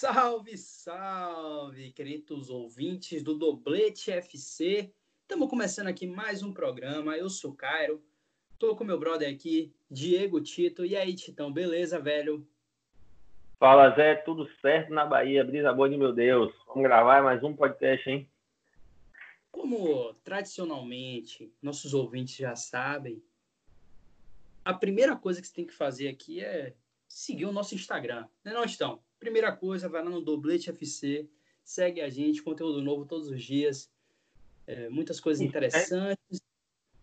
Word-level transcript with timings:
Salve, 0.00 0.56
salve, 0.56 1.92
queridos 1.92 2.48
ouvintes 2.48 3.22
do 3.22 3.34
Doblete 3.34 4.10
FC. 4.10 4.90
Estamos 5.20 5.46
começando 5.50 5.88
aqui 5.88 6.06
mais 6.06 6.42
um 6.42 6.54
programa. 6.54 7.18
Eu 7.18 7.28
sou 7.28 7.54
Cairo, 7.54 8.02
tô 8.58 8.74
com 8.74 8.82
meu 8.82 8.98
brother 8.98 9.30
aqui, 9.30 9.74
Diego 9.90 10.40
Tito. 10.40 10.86
E 10.86 10.96
aí, 10.96 11.14
Titão, 11.14 11.52
beleza, 11.52 12.00
velho? 12.00 12.48
Fala, 13.58 13.94
Zé, 13.94 14.14
tudo 14.14 14.48
certo 14.62 14.90
na 14.90 15.04
Bahia? 15.04 15.44
Brisa 15.44 15.70
boa 15.70 15.90
de 15.90 15.98
meu 15.98 16.14
Deus. 16.14 16.50
Vamos 16.66 16.84
gravar 16.84 17.22
mais 17.22 17.44
um 17.44 17.54
podcast, 17.54 18.08
hein? 18.08 18.26
Como 19.50 20.14
tradicionalmente 20.24 21.52
nossos 21.60 21.92
ouvintes 21.92 22.36
já 22.36 22.56
sabem, 22.56 23.22
a 24.64 24.72
primeira 24.72 25.14
coisa 25.14 25.42
que 25.42 25.46
você 25.46 25.52
tem 25.52 25.66
que 25.66 25.74
fazer 25.74 26.08
aqui 26.08 26.42
é 26.42 26.74
seguir 27.06 27.44
o 27.44 27.52
nosso 27.52 27.74
Instagram. 27.74 28.26
Né, 28.42 28.54
não 28.54 28.64
estão? 28.64 29.02
Primeira 29.20 29.52
coisa, 29.52 29.88
vai 29.88 30.02
lá 30.02 30.10
no 30.10 30.20
Doblete 30.20 30.70
FC, 30.70 31.28
segue 31.62 32.00
a 32.00 32.08
gente, 32.08 32.42
conteúdo 32.42 32.82
novo 32.82 33.04
todos 33.04 33.28
os 33.28 33.42
dias, 33.42 33.88
é, 34.66 34.88
muitas 34.88 35.20
coisas 35.20 35.40
interessantes, 35.40 36.42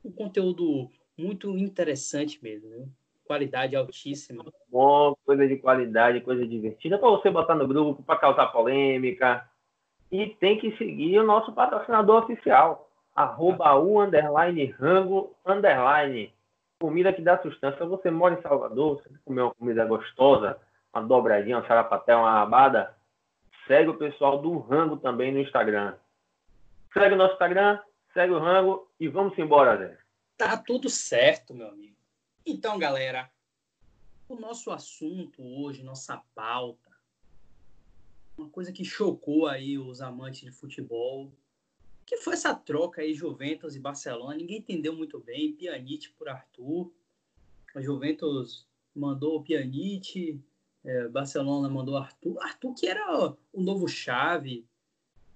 um 0.03 0.11
conteúdo 0.11 0.89
muito 1.15 1.55
interessante 1.57 2.43
mesmo, 2.43 2.69
viu? 2.69 2.89
qualidade 3.27 3.75
altíssima. 3.75 4.45
Bom, 4.69 5.15
coisa 5.25 5.47
de 5.47 5.57
qualidade, 5.57 6.21
coisa 6.21 6.47
divertida 6.47 6.97
para 6.97 7.09
você 7.09 7.29
botar 7.29 7.55
no 7.55 7.67
grupo, 7.67 8.01
para 8.01 8.17
causar 8.17 8.47
polêmica. 8.47 9.47
E 10.09 10.27
tem 10.27 10.57
que 10.57 10.75
seguir 10.77 11.19
o 11.19 11.25
nosso 11.25 11.51
patrocinador 11.51 12.23
oficial, 12.23 12.89
arroba 13.13 13.75
u, 13.75 13.99
underline, 14.01 14.65
rango, 14.79 15.35
underline. 15.45 16.33
Comida 16.79 17.11
que 17.11 17.21
dá 17.21 17.37
sustância. 17.41 17.85
Você 17.85 18.09
mora 18.09 18.35
em 18.35 18.41
Salvador, 18.41 19.01
você 19.01 19.09
comer 19.25 19.41
uma 19.41 19.53
comida 19.53 19.85
gostosa, 19.85 20.57
uma 20.97 21.05
dobradinha, 21.05 21.59
um 21.59 21.67
sarapatel, 21.67 22.19
uma 22.19 22.41
abada, 22.41 22.95
segue 23.67 23.89
o 23.89 23.97
pessoal 23.97 24.41
do 24.41 24.57
Rango 24.57 24.97
também 24.97 25.31
no 25.31 25.39
Instagram. 25.39 25.95
Segue 26.93 27.13
o 27.13 27.17
nosso 27.17 27.33
Instagram, 27.33 27.79
segue 28.13 28.33
o 28.33 28.39
Rango 28.39 28.89
e 28.99 29.07
vamos 29.07 29.37
embora, 29.37 29.77
Zé. 29.77 29.97
Tá 30.35 30.57
tudo 30.57 30.89
certo, 30.89 31.53
meu 31.53 31.67
amigo. 31.67 31.95
Então, 32.45 32.79
galera, 32.79 33.29
o 34.27 34.35
nosso 34.35 34.71
assunto 34.71 35.43
hoje, 35.43 35.83
nossa 35.83 36.21
pauta, 36.33 36.89
uma 38.37 38.49
coisa 38.49 38.71
que 38.71 38.85
chocou 38.85 39.47
aí 39.47 39.77
os 39.77 40.01
amantes 40.01 40.41
de 40.41 40.51
futebol, 40.51 41.31
que 42.05 42.17
foi 42.17 42.33
essa 42.33 42.55
troca 42.55 43.01
aí 43.01 43.13
Juventus 43.13 43.75
e 43.75 43.79
Barcelona. 43.79 44.35
Ninguém 44.35 44.59
entendeu 44.59 44.95
muito 44.95 45.19
bem, 45.19 45.53
Pjanic 45.53 46.09
por 46.11 46.29
Arthur. 46.29 46.91
A 47.75 47.81
Juventus 47.81 48.67
mandou 48.95 49.37
o 49.37 49.43
Pjanic, 49.43 50.41
é, 50.87 51.05
Barcelona 51.09 51.67
mandou 51.67 51.97
Arthur. 51.97 52.41
Arthur, 52.41 52.73
que 52.73 52.87
era 52.87 53.35
o 53.51 53.61
novo 53.61 53.89
chave, 53.89 54.65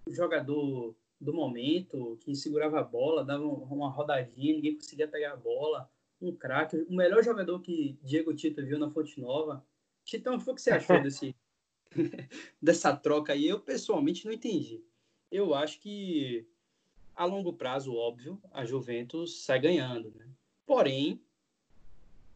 o 0.05 0.13
jogador 0.13 0.95
do 1.19 1.33
momento, 1.33 2.17
que 2.21 2.33
segurava 2.33 2.80
a 2.80 2.83
bola, 2.83 3.25
dava 3.25 3.44
uma 3.44 3.89
rodadinha, 3.89 4.55
ninguém 4.55 4.75
conseguia 4.75 5.09
pegar 5.09 5.33
a 5.33 5.38
bola. 5.38 5.91
Um 6.22 6.33
craque, 6.33 6.77
o 6.77 6.94
melhor 6.94 7.22
jogador 7.22 7.59
que 7.59 7.97
Diego 8.02 8.33
Tito 8.33 8.66
viu 8.66 8.79
na 8.79 8.89
Fonte 8.89 9.19
Nova. 9.19 9.63
Titão, 10.05 10.35
o 10.35 10.55
que 10.55 10.61
você 10.61 10.72
achou 10.72 10.99
desse, 11.03 11.35
dessa 12.61 12.95
troca 12.95 13.33
aí? 13.33 13.45
Eu 13.45 13.59
pessoalmente 13.59 14.25
não 14.25 14.31
entendi. 14.31 14.81
Eu 15.29 15.53
acho 15.53 15.81
que 15.81 16.47
a 17.13 17.25
longo 17.25 17.52
prazo, 17.52 17.94
óbvio, 17.94 18.41
a 18.53 18.63
Juventus 18.63 19.44
sai 19.44 19.59
ganhando, 19.59 20.13
né? 20.16 20.29
Porém, 20.66 21.22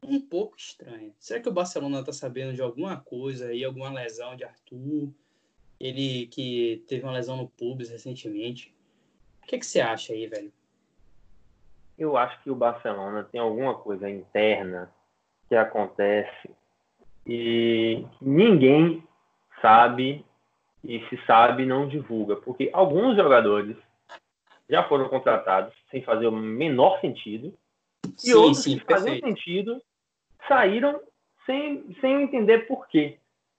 um 0.07 0.21
pouco 0.21 0.57
estranha. 0.57 1.11
Será 1.19 1.39
que 1.39 1.49
o 1.49 1.53
Barcelona 1.53 1.99
está 1.99 2.13
sabendo 2.13 2.53
de 2.53 2.61
alguma 2.61 2.97
coisa 2.97 3.47
aí, 3.47 3.63
alguma 3.63 3.91
lesão 3.91 4.35
de 4.35 4.43
Arthur? 4.43 5.09
Ele 5.79 6.27
que 6.27 6.83
teve 6.87 7.03
uma 7.03 7.11
lesão 7.11 7.35
no 7.37 7.49
pubis 7.49 7.89
recentemente. 7.89 8.73
O 9.43 9.47
que, 9.47 9.57
que 9.57 9.65
você 9.65 9.79
acha 9.81 10.13
aí, 10.13 10.27
velho? 10.27 10.51
Eu 11.97 12.17
acho 12.17 12.41
que 12.43 12.49
o 12.49 12.55
Barcelona 12.55 13.23
tem 13.23 13.39
alguma 13.39 13.75
coisa 13.75 14.09
interna 14.09 14.91
que 15.47 15.55
acontece 15.55 16.49
e 17.25 18.05
ninguém 18.21 19.03
sabe 19.61 20.25
e 20.83 20.99
se 21.09 21.17
sabe 21.25 21.65
não 21.65 21.87
divulga, 21.87 22.35
porque 22.35 22.69
alguns 22.73 23.15
jogadores 23.15 23.75
já 24.69 24.87
foram 24.87 25.09
contratados 25.09 25.73
sem 25.89 26.03
fazer 26.03 26.27
o 26.27 26.31
menor 26.31 26.99
sentido 27.01 27.53
e 28.05 28.21
sim, 28.21 28.33
outros 28.33 28.63
sim, 28.63 28.79
que 28.79 28.99
sentido 28.99 29.81
saíram 30.47 30.99
sem, 31.45 31.95
sem 32.01 32.23
entender 32.23 32.67
por 32.67 32.87
quê. 32.87 33.17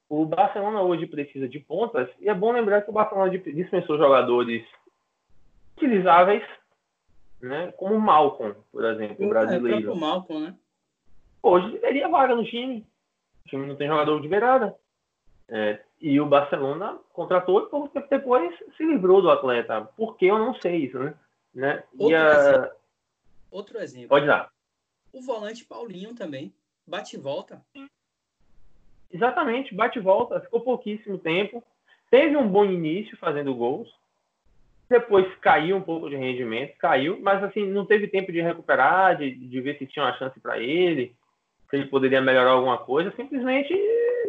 O 0.09 0.25
Barcelona 0.25 0.83
hoje 0.83 1.07
precisa 1.07 1.49
de 1.49 1.59
pontas, 1.59 2.09
e 2.21 2.29
é 2.29 2.35
bom 2.35 2.53
lembrar 2.53 2.83
que 2.83 2.91
o 2.91 2.93
Barcelona 2.93 3.31
dispensou 3.31 3.99
jogadores 3.99 4.65
utilizáveis, 5.77 6.45
né, 7.41 7.73
como 7.73 7.95
o 7.95 8.01
Malcom, 8.01 8.55
por 8.71 8.85
exemplo, 8.85 9.27
o 9.27 9.29
brasileiro. 9.29 9.91
É, 9.91 9.93
o 9.93 9.97
Malcom, 9.97 10.41
né? 10.41 10.55
Hoje 11.43 11.79
teria 11.79 12.09
vaga 12.09 12.35
no 12.35 12.45
time. 12.45 12.87
O 13.45 13.49
time 13.49 13.67
não 13.67 13.77
tem 13.77 13.89
jogador 13.89 14.21
de 14.21 14.29
beirada. 14.29 14.75
É, 15.49 15.81
e 16.01 16.21
o 16.21 16.27
Barcelona 16.27 16.99
contratou 17.13 17.63
e 17.63 17.71
pouco 17.71 17.89
tempo 17.89 18.09
depois 18.11 18.53
se 18.77 18.85
livrou 18.85 19.23
do 19.23 19.31
atleta. 19.31 19.83
Por 19.97 20.17
que 20.17 20.27
eu 20.27 20.39
não 20.39 20.55
sei 20.55 20.87
isso, 20.87 20.99
né? 20.99 21.15
né? 21.55 21.85
Outro, 21.97 22.17
a... 22.17 22.31
exemplo. 22.33 22.71
Outro 23.51 23.79
exemplo. 23.79 24.09
Pode 24.09 24.27
dar. 24.27 24.51
O 25.13 25.23
volante 25.23 25.65
Paulinho 25.65 26.15
também 26.15 26.53
bate 26.87 27.17
e 27.17 27.19
volta. 27.19 27.61
Exatamente, 29.13 29.75
bate 29.75 29.99
e 29.99 30.03
volta. 30.03 30.41
Ficou 30.41 30.61
pouquíssimo 30.61 31.19
tempo. 31.19 31.63
Teve 32.11 32.37
um 32.37 32.49
bom 32.49 32.65
início 32.65 33.17
fazendo 33.17 33.55
gols. 33.55 33.89
Depois 34.89 35.27
caiu 35.41 35.77
um 35.77 35.83
pouco 35.83 36.09
de 36.09 36.15
rendimento, 36.15 36.77
caiu, 36.79 37.19
mas 37.21 37.43
assim, 37.43 37.67
não 37.67 37.85
teve 37.85 38.07
tempo 38.07 38.31
de 38.31 38.41
recuperar, 38.41 39.17
de, 39.17 39.35
de 39.35 39.61
ver 39.61 39.77
se 39.79 39.87
tinha 39.87 40.05
uma 40.05 40.17
chance 40.17 40.39
para 40.39 40.61
ele, 40.61 41.13
se 41.69 41.77
ele 41.77 41.87
poderia 41.87 42.21
melhorar 42.21 42.51
alguma 42.51 42.79
coisa. 42.79 43.13
Simplesmente 43.17 43.75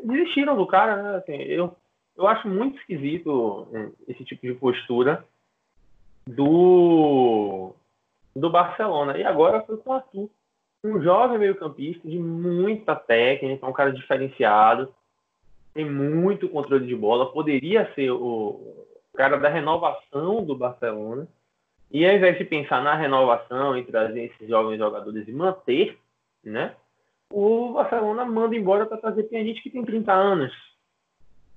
desistiram 0.03 0.57
do 0.57 0.65
cara, 0.65 1.01
né? 1.03 1.17
Assim, 1.17 1.35
eu, 1.43 1.75
eu 2.17 2.27
acho 2.27 2.47
muito 2.47 2.79
esquisito 2.79 3.67
é, 3.71 4.11
esse 4.11 4.25
tipo 4.25 4.47
de 4.47 4.55
postura 4.55 5.23
do, 6.25 7.75
do 8.35 8.49
Barcelona. 8.49 9.15
E 9.15 9.23
agora 9.23 9.61
foi 9.61 9.77
com 9.77 9.91
o 9.91 9.93
Arthur 9.93 10.29
um 10.83 11.01
jovem 11.01 11.39
meio-campista 11.39 12.07
de 12.07 12.19
muita 12.19 12.95
técnica, 12.95 13.67
um 13.67 13.73
cara 13.73 13.91
diferenciado, 13.91 14.93
tem 15.73 15.89
muito 15.89 16.49
controle 16.49 16.87
de 16.87 16.95
bola, 16.95 17.31
poderia 17.31 17.91
ser 17.93 18.11
o 18.11 18.85
cara 19.15 19.37
da 19.37 19.49
renovação 19.49 20.43
do 20.43 20.55
Barcelona. 20.55 21.27
E 21.91 22.05
ao 22.05 22.15
invés 22.15 22.37
de 22.37 22.43
pensar 22.43 22.83
na 22.83 22.95
renovação 22.95 23.77
e 23.77 23.83
trazer 23.83 24.25
esses 24.25 24.47
jovens 24.47 24.77
jogadores 24.77 25.27
e 25.27 25.31
manter, 25.31 25.97
né? 26.43 26.75
O 27.31 27.73
Barcelona 27.73 28.25
manda 28.25 28.55
embora 28.55 28.85
para 28.85 28.97
trazer 28.97 29.23
Pjanic 29.23 29.61
que 29.61 29.69
tem 29.69 29.83
30 29.83 30.13
anos. 30.13 30.53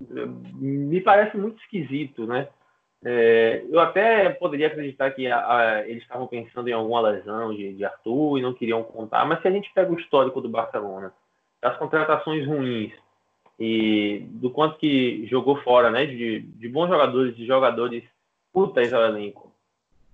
Me 0.00 1.00
parece 1.00 1.36
muito 1.36 1.60
esquisito, 1.60 2.26
né? 2.26 2.48
É, 3.02 3.64
eu 3.70 3.80
até 3.80 4.28
poderia 4.28 4.66
acreditar 4.66 5.10
que 5.12 5.26
a, 5.26 5.56
a, 5.56 5.88
eles 5.88 6.02
estavam 6.02 6.26
pensando 6.26 6.68
em 6.68 6.72
alguma 6.72 7.00
lesão 7.00 7.54
de, 7.54 7.72
de, 7.72 7.84
Arthur 7.84 8.38
e 8.38 8.42
não 8.42 8.52
queriam 8.52 8.82
contar, 8.82 9.24
mas 9.24 9.40
se 9.40 9.48
a 9.48 9.50
gente 9.50 9.72
pega 9.72 9.90
o 9.90 9.98
histórico 9.98 10.40
do 10.40 10.50
Barcelona, 10.50 11.12
das 11.62 11.78
contratações 11.78 12.46
ruins 12.46 12.92
e 13.58 14.26
do 14.32 14.50
quanto 14.50 14.78
que 14.78 15.26
jogou 15.28 15.56
fora, 15.62 15.90
né, 15.90 16.04
de, 16.04 16.40
de 16.40 16.68
bons 16.68 16.88
jogadores, 16.88 17.34
de 17.34 17.46
jogadores 17.46 18.04
úteis 18.52 18.92
ao 18.92 19.02
elenco, 19.02 19.50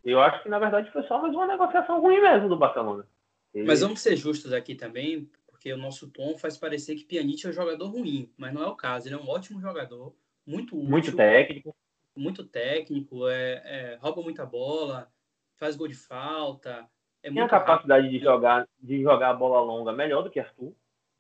eu 0.05 0.21
acho 0.21 0.45
que 0.45 0.49
na 0.49 0.61
verdade 0.61 0.91
foi 0.93 1.03
só 1.05 1.21
mais 1.21 1.35
uma 1.35 1.47
negociação 1.47 2.01
ruim 2.01 2.21
mesmo 2.21 2.49
do 2.49 2.57
Barcelona. 2.57 3.05
E... 3.53 3.65
Mas 3.65 3.81
vamos 3.81 4.01
ser 4.01 4.17
justos 4.17 4.53
aqui 4.53 4.77
também, 4.77 5.29
porque 5.49 5.73
o 5.73 5.77
nosso 5.77 6.09
tom 6.09 6.39
faz 6.39 6.57
parecer 6.57 6.95
que 6.95 7.05
Pjanic 7.05 7.45
é 7.47 7.51
um 7.51 7.53
jogador 7.53 7.89
ruim, 7.89 8.31
mas 8.37 8.55
não 8.55 8.63
é 8.63 8.69
o 8.69 8.77
caso. 8.77 9.09
Ele 9.09 9.17
é 9.17 9.19
um 9.19 9.29
ótimo 9.29 9.61
jogador, 9.61 10.15
muito 10.47 10.77
útil, 10.77 10.89
muito 10.89 11.16
técnico 11.16 11.75
muito 12.16 12.45
técnico, 12.45 13.28
é, 13.28 13.63
é, 13.65 13.98
rouba 14.01 14.22
muita 14.22 14.45
bola, 14.45 15.09
faz 15.57 15.77
gol 15.77 15.89
de 15.89 15.95
falta. 15.95 16.89
É 17.22 17.30
Tem 17.30 17.41
a 17.41 17.48
capacidade 17.48 18.04
rápido, 18.04 18.18
de 18.18 18.24
jogar 18.24 18.68
de 18.80 19.03
jogar 19.03 19.30
a 19.30 19.34
bola 19.34 19.60
longa 19.60 19.92
melhor 19.92 20.22
do 20.22 20.30
que 20.30 20.41
Arthur. 20.41 20.72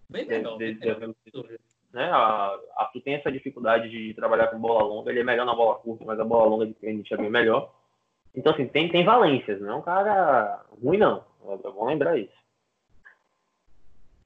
Bem 0.08 0.26
melhor. 0.26 0.56
De, 0.56 0.74
de, 0.74 0.80
de, 0.80 1.60
né? 1.92 2.04
A, 2.10 2.58
Arthur 2.76 3.00
tem 3.02 3.14
essa 3.14 3.32
dificuldade 3.32 3.88
de 3.88 4.14
trabalhar 4.14 4.48
com 4.48 4.58
bola 4.58 4.84
longa, 4.84 5.10
ele 5.10 5.20
é 5.20 5.24
melhor 5.24 5.46
na 5.46 5.54
bola 5.54 5.78
curta, 5.78 6.04
mas 6.04 6.20
a 6.20 6.24
bola 6.24 6.46
longa 6.46 6.66
de 6.66 6.76
gente 6.80 7.12
é 7.12 7.16
bem 7.16 7.30
melhor. 7.30 7.74
Então, 8.34 8.52
assim, 8.52 8.68
tem, 8.68 8.90
tem 8.90 9.04
valências, 9.04 9.60
não 9.60 9.70
é 9.70 9.74
um 9.76 9.82
cara 9.82 10.62
ruim, 10.82 10.98
não. 10.98 11.24
É, 11.48 11.54
é 11.54 11.70
bom 11.70 11.86
lembrar 11.86 12.18
isso. 12.18 12.36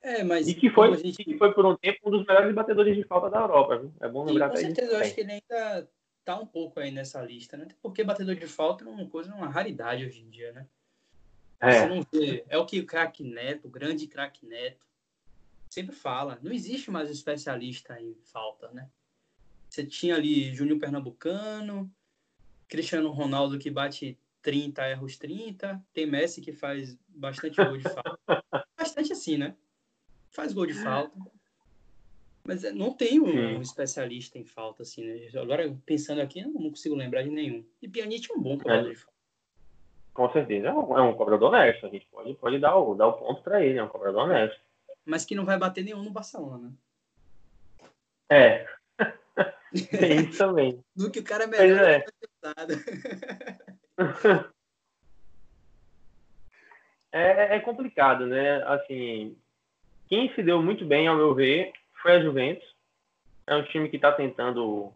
É, 0.03 0.25
mas 0.25 0.49
e 0.49 0.55
que 0.55 0.71
foi, 0.71 0.97
gente... 0.97 1.23
que 1.23 1.37
foi 1.37 1.53
por 1.53 1.65
um 1.65 1.77
tempo 1.77 1.99
um 2.07 2.11
dos 2.11 2.27
melhores 2.27 2.55
batedores 2.55 2.97
de 2.97 3.05
falta 3.05 3.29
da 3.29 3.41
Europa. 3.41 3.79
Viu? 3.79 3.93
É 4.01 4.09
bom 4.09 4.25
lembrar 4.25 4.49
Sim, 4.49 4.69
com 4.69 4.75
certeza, 4.75 4.93
eu 4.93 5.01
acho 5.01 5.15
que 5.15 5.21
ele 5.21 5.33
ainda 5.33 5.89
tá 6.25 6.39
um 6.39 6.47
pouco 6.47 6.81
aí 6.81 6.91
nessa 6.91 7.23
lista, 7.23 7.57
né? 7.57 7.67
Porque 7.83 8.05
batedor 8.05 8.35
de 8.35 8.47
falta 8.47 8.85
é 8.85 8.89
uma 8.89 9.09
coisa, 9.09 9.35
uma 9.35 9.49
raridade 9.49 10.05
hoje 10.05 10.21
em 10.21 10.31
dia, 10.31 10.53
né? 10.53 10.67
É. 11.61 11.73
Você 11.73 11.87
não 11.87 12.07
vê. 12.13 12.45
É 12.49 12.57
o 12.57 12.67
que 12.67 12.81
o 12.81 12.87
craque 12.87 13.23
Neto, 13.23 13.69
o 13.69 13.71
grande 13.71 14.07
craque 14.07 14.47
Neto, 14.47 14.87
sempre 15.69 15.95
fala. 15.95 16.39
Não 16.43 16.53
existe 16.53 16.91
mais 16.91 17.11
especialista 17.11 18.01
em 18.01 18.15
falta, 18.33 18.71
né? 18.73 18.89
Você 19.69 19.85
tinha 19.85 20.17
ali 20.17 20.53
Júnior 20.55 20.79
Pernambucano, 20.79 21.91
Cristiano 22.67 23.11
Ronaldo 23.11 23.59
que 23.59 23.71
bate 23.71 24.19
30, 24.43 24.83
erra 24.83 25.05
os 25.05 25.17
30, 25.17 25.85
tem 25.93 26.07
Messi 26.07 26.41
que 26.41 26.53
faz 26.53 26.99
bastante 27.09 27.57
gol 27.63 27.77
de 27.77 27.85
falta. 27.85 28.19
bastante 28.77 29.13
assim, 29.13 29.37
né? 29.37 29.57
Faz 30.31 30.53
gol 30.53 30.67
de 30.67 30.75
falta. 30.75 31.17
Mas 32.45 32.65
é, 32.65 32.73
não 32.73 32.93
tem 32.93 33.21
um, 33.21 33.61
especialista 33.61 34.39
em 34.39 34.45
falta, 34.45 34.83
assim, 34.83 35.05
né? 35.05 35.29
Agora, 35.41 35.77
pensando 35.85 36.21
aqui, 36.21 36.43
não 36.43 36.71
consigo 36.71 36.95
lembrar 36.95 37.23
de 37.23 37.31
nenhum. 37.31 37.65
E 37.83 37.89
Pjanic 37.89 38.31
é 38.31 38.35
um 38.35 38.41
bom 38.41 38.57
cobrador 38.57 38.91
é. 38.91 38.95
de 38.95 38.97
falta. 38.97 39.21
Com 40.13 40.31
certeza, 40.33 40.69
é 40.69 40.73
um, 40.73 40.99
é 40.99 41.03
um 41.03 41.15
cobrador 41.15 41.49
honesto. 41.49 41.87
A 41.87 41.89
gente 41.89 42.07
pode, 42.11 42.35
pode 42.35 42.59
dar, 42.59 42.77
o, 42.77 42.95
dar 42.95 43.09
o 43.09 43.13
ponto 43.13 43.43
para 43.43 43.65
ele, 43.65 43.79
é 43.79 43.83
um 43.83 43.89
cobrador 43.89 44.25
honesto. 44.25 44.61
Mas 45.05 45.25
que 45.25 45.35
não 45.35 45.45
vai 45.45 45.59
bater 45.59 45.85
nenhum 45.85 46.03
no 46.03 46.11
Barcelona. 46.11 46.73
É. 48.29 48.67
Tem 49.99 50.29
isso 50.29 50.39
também. 50.39 50.83
Do 50.95 51.11
que 51.11 51.21
o 51.21 51.25
cara 51.25 51.45
é 51.45 51.47
melhor. 51.47 51.85
É. 51.85 52.05
é, 57.13 57.57
é 57.57 57.61
complicado, 57.61 58.27
né? 58.27 58.63
Assim, 58.65 59.37
quem 60.09 60.35
se 60.35 60.43
deu 60.43 60.63
muito 60.63 60.85
bem, 60.85 61.07
ao 61.07 61.17
meu 61.17 61.35
ver, 61.35 61.73
foi 62.01 62.13
a 62.13 62.21
Juventus. 62.21 62.67
É 63.47 63.55
um 63.55 63.65
time 63.65 63.89
que 63.89 63.97
está 63.97 64.13
tentando 64.13 64.93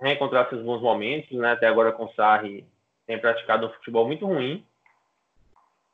reencontrar 0.00 0.48
seus 0.48 0.62
bons 0.62 0.80
momentos, 0.80 1.30
né? 1.38 1.52
Até 1.52 1.66
agora 1.66 1.92
com 1.92 2.04
o 2.04 2.12
Sarri 2.14 2.66
tem 3.06 3.18
praticado 3.18 3.66
um 3.66 3.70
futebol 3.70 4.06
muito 4.06 4.26
ruim. 4.26 4.64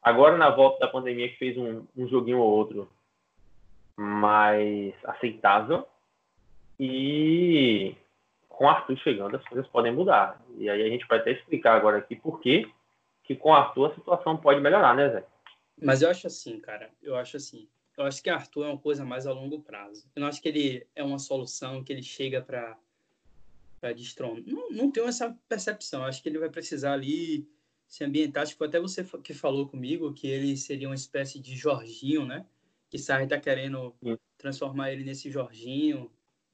Agora, 0.02 0.37
na 0.37 0.49
volta 0.49 0.79
da 0.81 0.88
pandemia, 0.88 1.29
que 1.29 1.37
fez 1.37 1.56
um, 1.58 1.87
um 1.97 2.08
joguinho 2.08 2.38
ou 2.38 2.50
outro 2.50 2.91
mais 3.97 4.94
aceitável. 5.05 5.87
E 6.79 7.94
com 8.49 8.64
o 8.64 8.69
Arthur 8.69 8.97
chegando, 8.99 9.37
as 9.37 9.44
coisas 9.44 9.67
podem 9.69 9.93
mudar. 9.93 10.41
E 10.56 10.70
aí 10.70 10.82
a 10.82 10.88
gente 10.88 11.06
vai 11.06 11.19
até 11.19 11.32
explicar 11.32 11.76
agora 11.76 11.99
aqui 11.99 12.17
por 12.17 12.41
que 12.41 12.73
que 13.25 13.37
com 13.37 13.50
o 13.50 13.55
Arthur 13.55 13.91
a 13.91 13.94
situação 13.94 14.37
pode 14.37 14.61
melhorar, 14.61 14.94
né, 14.94 15.08
Zé? 15.11 15.25
Mas 15.81 16.02
eu 16.02 16.11
acho 16.11 16.26
assim, 16.26 16.58
cara. 16.61 16.91
Eu 17.02 17.17
acho 17.17 17.37
assim. 17.37 17.69
Eu 18.00 18.06
acho 18.06 18.23
que 18.23 18.31
Arthur 18.31 18.64
é 18.64 18.69
uma 18.69 18.79
coisa 18.79 19.05
mais 19.05 19.26
a 19.26 19.32
longo 19.32 19.61
prazo. 19.61 20.06
Eu 20.17 20.20
não 20.20 20.29
acho 20.29 20.41
que 20.41 20.49
ele 20.49 20.87
é 20.97 21.02
uma 21.05 21.19
solução 21.19 21.85
que 21.85 21.93
ele 21.93 22.02
chega 22.02 22.41
para 22.41 22.76
para 23.81 23.93
destronar. 23.93 24.43
Não, 24.47 24.70
não 24.70 24.91
tenho 24.91 25.08
essa 25.08 25.35
percepção. 25.49 26.05
Acho 26.05 26.23
que 26.23 26.29
ele 26.29 26.38
vai 26.38 26.50
precisar 26.50 26.93
ali 26.93 27.49
se 27.87 28.05
ambientar. 28.05 28.43
Acho 28.43 28.52
que 28.52 28.58
foi 28.58 28.69
até 28.69 28.79
você 28.79 29.05
que 29.25 29.32
falou 29.32 29.67
comigo 29.67 30.12
que 30.12 30.29
ele 30.29 30.56
seria 30.56 30.88
uma 30.88 30.94
espécie 30.94 31.41
de 31.41 31.56
Jorginho, 31.56 32.26
né? 32.26 32.44
Que 32.91 32.99
Sarri 32.99 33.25
está 33.25 33.41
querendo 33.41 33.94
Sim. 34.02 34.19
transformar 34.37 34.93
ele 34.93 35.02
nesse 35.02 35.31
Jorginho. 35.31 36.11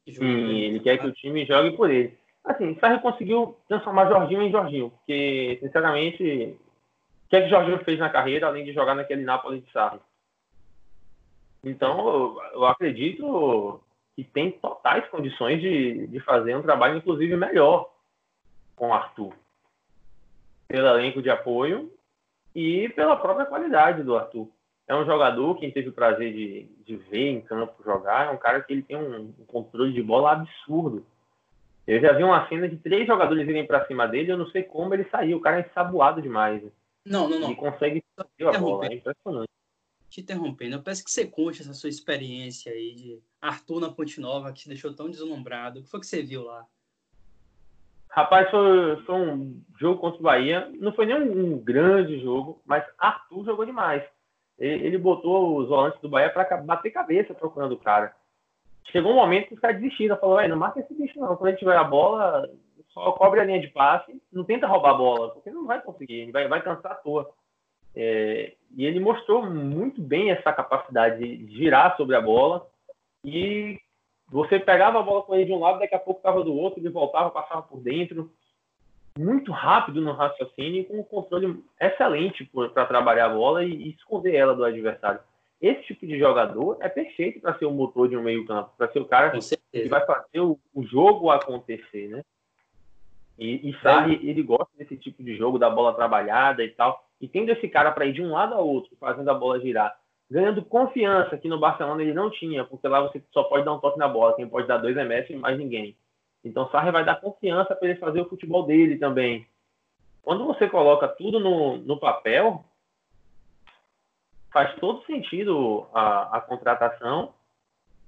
Sim, 0.09 0.61
ele 0.61 0.79
quer 0.79 0.99
que 0.99 1.07
o 1.07 1.13
time 1.13 1.45
jogue 1.45 1.77
por 1.77 1.91
ele. 1.91 2.17
Assim, 2.45 2.79
Sarri 2.79 3.01
conseguiu 3.01 3.57
transformar 3.67 4.09
Jorginho 4.09 4.43
em 4.43 4.53
Jorginho, 4.53 4.91
porque, 4.91 5.59
sinceramente, 5.61 6.23
o 6.23 7.29
que 7.29 7.37
é 7.37 7.43
que 7.43 7.49
Jorginho 7.49 7.85
fez 7.85 7.99
na 7.99 8.09
carreira, 8.09 8.47
além 8.47 8.65
de 8.65 8.73
jogar 8.73 8.95
naquele 8.95 9.25
Napoli 9.25 9.61
de 9.61 9.73
Sarri? 9.73 9.99
Então, 11.67 12.09
eu, 12.09 12.43
eu 12.53 12.65
acredito 12.65 13.81
que 14.15 14.23
tem 14.23 14.53
totais 14.53 15.05
condições 15.09 15.61
de, 15.61 16.07
de 16.07 16.21
fazer 16.21 16.57
um 16.57 16.63
trabalho, 16.63 16.97
inclusive, 16.97 17.37
melhor 17.37 17.91
com 18.77 18.91
o 18.91 18.93
Arthur. 18.93 19.35
Pelo 20.69 20.87
elenco 20.87 21.21
de 21.21 21.29
apoio 21.29 21.93
e 22.55 22.89
pela 22.91 23.17
própria 23.17 23.47
qualidade 23.47 24.05
do 24.05 24.17
Arthur. 24.17 24.49
É 24.87 24.95
um 24.95 25.05
jogador, 25.05 25.59
quem 25.59 25.73
teve 25.73 25.89
o 25.89 25.93
prazer 25.93 26.33
de, 26.33 26.69
de 26.85 26.97
ver 26.97 27.31
em 27.31 27.41
campo 27.41 27.83
jogar, 27.83 28.29
é 28.29 28.31
um 28.31 28.37
cara 28.37 28.63
que 28.63 28.73
ele 28.73 28.83
tem 28.83 28.97
um, 28.97 29.35
um 29.37 29.45
controle 29.45 29.93
de 29.93 30.03
bola 30.05 30.33
absurdo. 30.33 31.05
Eu 31.85 32.01
já 32.01 32.13
vi 32.13 32.23
uma 32.23 32.49
cena 32.49 32.69
de 32.69 32.77
três 32.77 33.09
jogadores 33.09 33.49
irem 33.49 33.67
para 33.67 33.85
cima 33.87 34.07
dele, 34.07 34.31
eu 34.31 34.39
não 34.39 34.47
sei 34.51 34.63
como 34.63 34.95
ele 34.95 35.05
saiu. 35.11 35.39
O 35.39 35.41
cara 35.41 35.59
é 35.59 35.67
ensaboado 35.69 36.23
demais. 36.23 36.63
Não, 37.05 37.29
não, 37.29 37.41
não. 37.41 37.51
E 37.51 37.57
consegue 37.57 38.05
fazer 38.17 38.57
a 38.57 38.61
bola, 38.61 38.87
é 38.87 38.95
impressionante 38.95 39.56
te 40.09 40.21
interrompendo, 40.21 40.77
eu 40.77 40.83
peço 40.83 41.05
que 41.05 41.11
você 41.11 41.27
conte 41.27 41.63
essa 41.63 41.75
sua 41.75 41.89
experiência 41.89 42.73
aí 42.73 42.95
de 42.95 43.23
Arthur 43.41 43.81
na 43.81 43.91
Ponte 43.91 44.21
Nova, 44.21 44.53
que 44.53 44.61
te 44.61 44.69
deixou 44.69 44.95
tão 44.95 45.11
deslumbrado. 45.11 45.81
O 45.81 45.83
que 45.83 45.91
foi 45.91 46.01
que 46.01 46.07
você 46.07 46.23
viu 46.23 46.45
lá? 46.45 46.65
Rapaz, 48.09 48.51
foi, 48.51 48.97
foi 49.05 49.15
um 49.15 49.63
jogo 49.79 50.01
contra 50.01 50.19
o 50.19 50.23
Bahia. 50.23 50.73
Não 50.79 50.93
foi 50.93 51.05
nem 51.05 51.21
um, 51.21 51.55
um 51.55 51.59
grande 51.59 52.19
jogo, 52.21 52.63
mas 52.65 52.83
Arthur 52.99 53.45
jogou 53.45 53.67
demais. 53.67 54.03
Ele, 54.59 54.87
ele 54.87 54.99
botou 54.99 55.59
os 55.59 55.69
volantes 55.69 56.01
do 56.01 56.09
Bahia 56.09 56.31
para 56.31 56.57
bater 56.59 56.91
cabeça 56.91 57.35
procurando 57.35 57.73
o 57.73 57.79
cara. 57.79 58.15
Chegou 58.91 59.13
um 59.13 59.17
momento 59.17 59.49
que 59.49 59.55
os 59.55 59.61
caras 59.61 59.81
desistiram. 59.81 60.17
Falou, 60.17 60.49
não 60.49 60.57
marca 60.57 60.81
esse 60.81 60.95
bicho 60.95 61.19
não. 61.19 61.37
Quando 61.37 61.51
gente 61.51 61.59
tiver 61.59 61.77
a 61.77 61.85
bola, 61.85 62.49
só 62.89 63.13
cobre 63.13 63.41
a 63.41 63.45
linha 63.45 63.61
de 63.61 63.69
passe. 63.69 64.19
Não 64.33 64.45
tenta 64.45 64.67
roubar 64.67 64.93
a 64.93 64.99
bola, 64.99 65.35
porque 65.35 65.51
não 65.51 65.67
vai 65.67 65.83
conseguir. 65.83 66.31
Vai, 66.31 66.49
vai 66.49 66.63
cansar 66.63 66.93
à 66.93 66.95
toa. 66.95 67.31
É, 67.99 68.53
e 68.77 68.85
ele 68.85 69.01
mostrou 69.01 69.51
muito 69.51 70.03
bem 70.03 70.31
essa 70.31 70.53
capacidade 70.53 71.19
de 71.19 71.57
girar 71.57 71.97
sobre 71.97 72.15
a 72.15 72.21
bola 72.21 72.69
e 73.25 73.81
você 74.29 74.59
pegava 74.59 75.01
a 75.01 75.03
bola 75.03 75.23
com 75.23 75.35
ele 75.35 75.47
de 75.47 75.53
um 75.53 75.61
lado, 75.61 75.79
daqui 75.79 75.95
a 75.95 75.99
pouco 75.99 76.21
estava 76.21 76.45
do 76.45 76.55
outro, 76.55 76.79
ele 76.79 76.91
voltava, 76.91 77.31
passava 77.31 77.63
por 77.63 77.81
dentro. 77.81 78.31
Muito 79.19 79.51
rápido 79.51 80.03
no 80.03 80.13
raciocínio 80.13 80.83
e 80.83 80.85
com 80.85 81.01
um 81.01 81.03
controle 81.03 81.65
excelente 81.81 82.45
para 82.75 82.85
trabalhar 82.85 83.27
a 83.27 83.35
bola 83.35 83.65
e, 83.65 83.71
e, 83.71 83.91
esconder 83.93 84.35
ela 84.35 84.55
do 84.55 84.63
adversário. 84.63 85.21
Esse 85.59 85.85
tipo 85.85 86.07
de 86.07 86.19
jogador 86.19 86.77
é 86.81 86.89
perfeito 86.91 87.41
para 87.41 87.57
ser 87.59 87.65
o 87.65 87.71
motor 87.71 88.11
de 88.11 88.17
um 88.17 88.23
meio-campo, 88.23 88.73
para 88.77 88.93
ser 88.93 88.99
o 88.99 89.07
cara 89.07 89.31
que 89.31 89.89
vai 89.89 90.05
fazer 90.05 90.41
o, 90.41 90.59
o 90.75 90.83
jogo 90.83 91.31
acontecer, 91.31 92.09
né? 92.09 92.23
E, 93.39 93.71
e 93.71 93.81
Sarri, 93.81 94.21
ele 94.29 94.43
gosta 94.43 94.71
desse 94.77 94.99
tipo 94.99 95.23
de 95.23 95.35
jogo, 95.35 95.59
da 95.59 95.71
bola 95.71 95.95
trabalhada 95.95 96.63
e 96.63 96.69
tal 96.69 97.06
e 97.21 97.29
tendo 97.29 97.51
esse 97.51 97.69
cara 97.69 97.91
para 97.93 98.07
ir 98.07 98.13
de 98.13 98.23
um 98.23 98.33
lado 98.33 98.55
a 98.55 98.59
outro, 98.59 98.97
fazendo 98.99 99.31
a 99.31 99.35
bola 99.35 99.61
girar, 99.61 99.97
ganhando 100.31 100.65
confiança 100.65 101.39
que 101.39 101.49
no 101.49 101.59
Barcelona 101.59 102.03
ele 102.03 102.13
não 102.13 102.31
tinha, 102.31 102.65
porque 102.65 102.87
lá 102.89 103.01
você 103.01 103.23
só 103.33 103.45
pode 103.45 103.65
dar 103.65 103.73
um 103.73 103.79
toque 103.79 103.99
na 103.99 104.09
bola, 104.09 104.35
quem 104.37 104.49
pode 104.49 104.67
dar 104.67 104.79
dois 104.79 104.97
é 104.97 105.05
Messi 105.05 105.33
e 105.33 105.37
mais 105.37 105.59
ninguém. 105.59 105.97
Então 106.45 106.69
Sarri 106.71 106.91
vai 106.91 107.05
dar 107.05 107.21
confiança 107.21 107.75
para 107.75 107.89
ele 107.89 107.99
fazer 107.99 108.21
o 108.21 108.29
futebol 108.29 108.65
dele 108.65 108.99
também. 108.99 109.47
Quando 110.23 110.45
você 110.45 110.69
coloca 110.69 111.07
tudo 111.09 111.39
no, 111.39 111.79
no 111.79 111.99
papel, 111.99 112.65
faz 114.53 114.75
todo 114.77 115.05
sentido 115.05 115.87
a, 115.93 116.39
a 116.39 116.41
contratação 116.41 117.33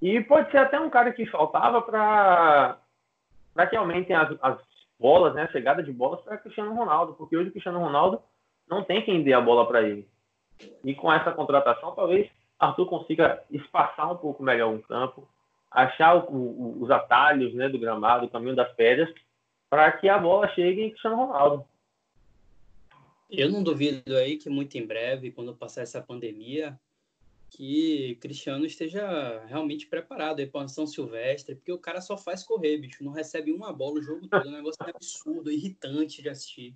e 0.01 0.21
pode 0.21 0.51
ser 0.51 0.59
até 0.59 0.79
um 0.79 0.91
cara 0.91 1.13
que 1.13 1.27
faltava 1.27 1.83
para 1.83 2.79
que 3.69 3.77
aumentem 3.77 4.17
as, 4.17 4.37
as 4.43 4.59
bolas, 4.99 5.35
né, 5.35 5.43
a 5.43 5.53
chegada 5.53 5.83
de 5.83 5.93
bolas 5.93 6.21
para 6.23 6.39
Cristiano 6.39 6.75
Ronaldo, 6.75 7.15
porque 7.15 7.37
hoje 7.37 7.49
o 7.49 7.53
Cristiano 7.53 7.79
Ronaldo 7.79 8.21
não 8.69 8.85
tem 8.85 9.05
quem 9.05 9.23
dê 9.23 9.33
a 9.33 9.41
bola 9.41 9.67
para 9.67 9.83
ele. 9.83 10.09
E 10.85 10.95
com 10.95 11.13
essa 11.13 11.33
contratação, 11.33 11.95
talvez 11.95 12.31
Arthur 12.59 12.87
consiga 12.87 13.43
espaçar 13.51 14.13
um 14.13 14.17
pouco 14.17 14.43
melhor 14.43 14.75
o 14.75 14.83
campo, 14.83 15.29
achar 15.71 16.17
o, 16.17 16.31
o, 16.31 16.83
os 16.83 16.91
atalhos 16.91 17.55
né, 17.55 17.69
do 17.69 17.79
gramado, 17.79 18.27
o 18.27 18.31
caminho 18.31 18.57
das 18.57 18.73
pedras, 18.75 19.13
para 19.71 19.93
que 19.93 20.09
a 20.09 20.19
bola 20.19 20.49
chegue 20.49 20.83
em 20.83 20.91
Cristiano 20.91 21.17
Ronaldo. 21.17 21.65
Eu 23.31 23.51
não 23.51 23.63
duvido 23.63 24.17
aí 24.17 24.39
que 24.39 24.49
muito 24.49 24.77
em 24.77 24.87
breve, 24.87 25.31
quando 25.31 25.55
passar 25.55 25.83
essa 25.83 26.01
pandemia, 26.01 26.79
que 27.51 28.17
Cristiano 28.21 28.65
esteja 28.65 29.45
realmente 29.47 29.87
preparado 29.87 30.41
aí 30.41 30.47
para 30.47 30.67
São 30.69 30.87
Silvestre, 30.87 31.55
porque 31.55 31.73
o 31.73 31.79
cara 31.79 32.01
só 32.01 32.17
faz 32.17 32.43
correr, 32.43 32.79
bicho, 32.79 33.05
não 33.05 33.13
recebe 33.13 33.53
uma 33.53 33.73
bola 33.73 33.99
o 33.99 34.03
jogo 34.03 34.27
todo, 34.27 34.47
é 34.47 34.49
um 34.49 34.57
negócio 34.57 34.79
absurdo, 34.81 35.51
irritante 35.51 36.23
de 36.23 36.29
assistir 36.29 36.75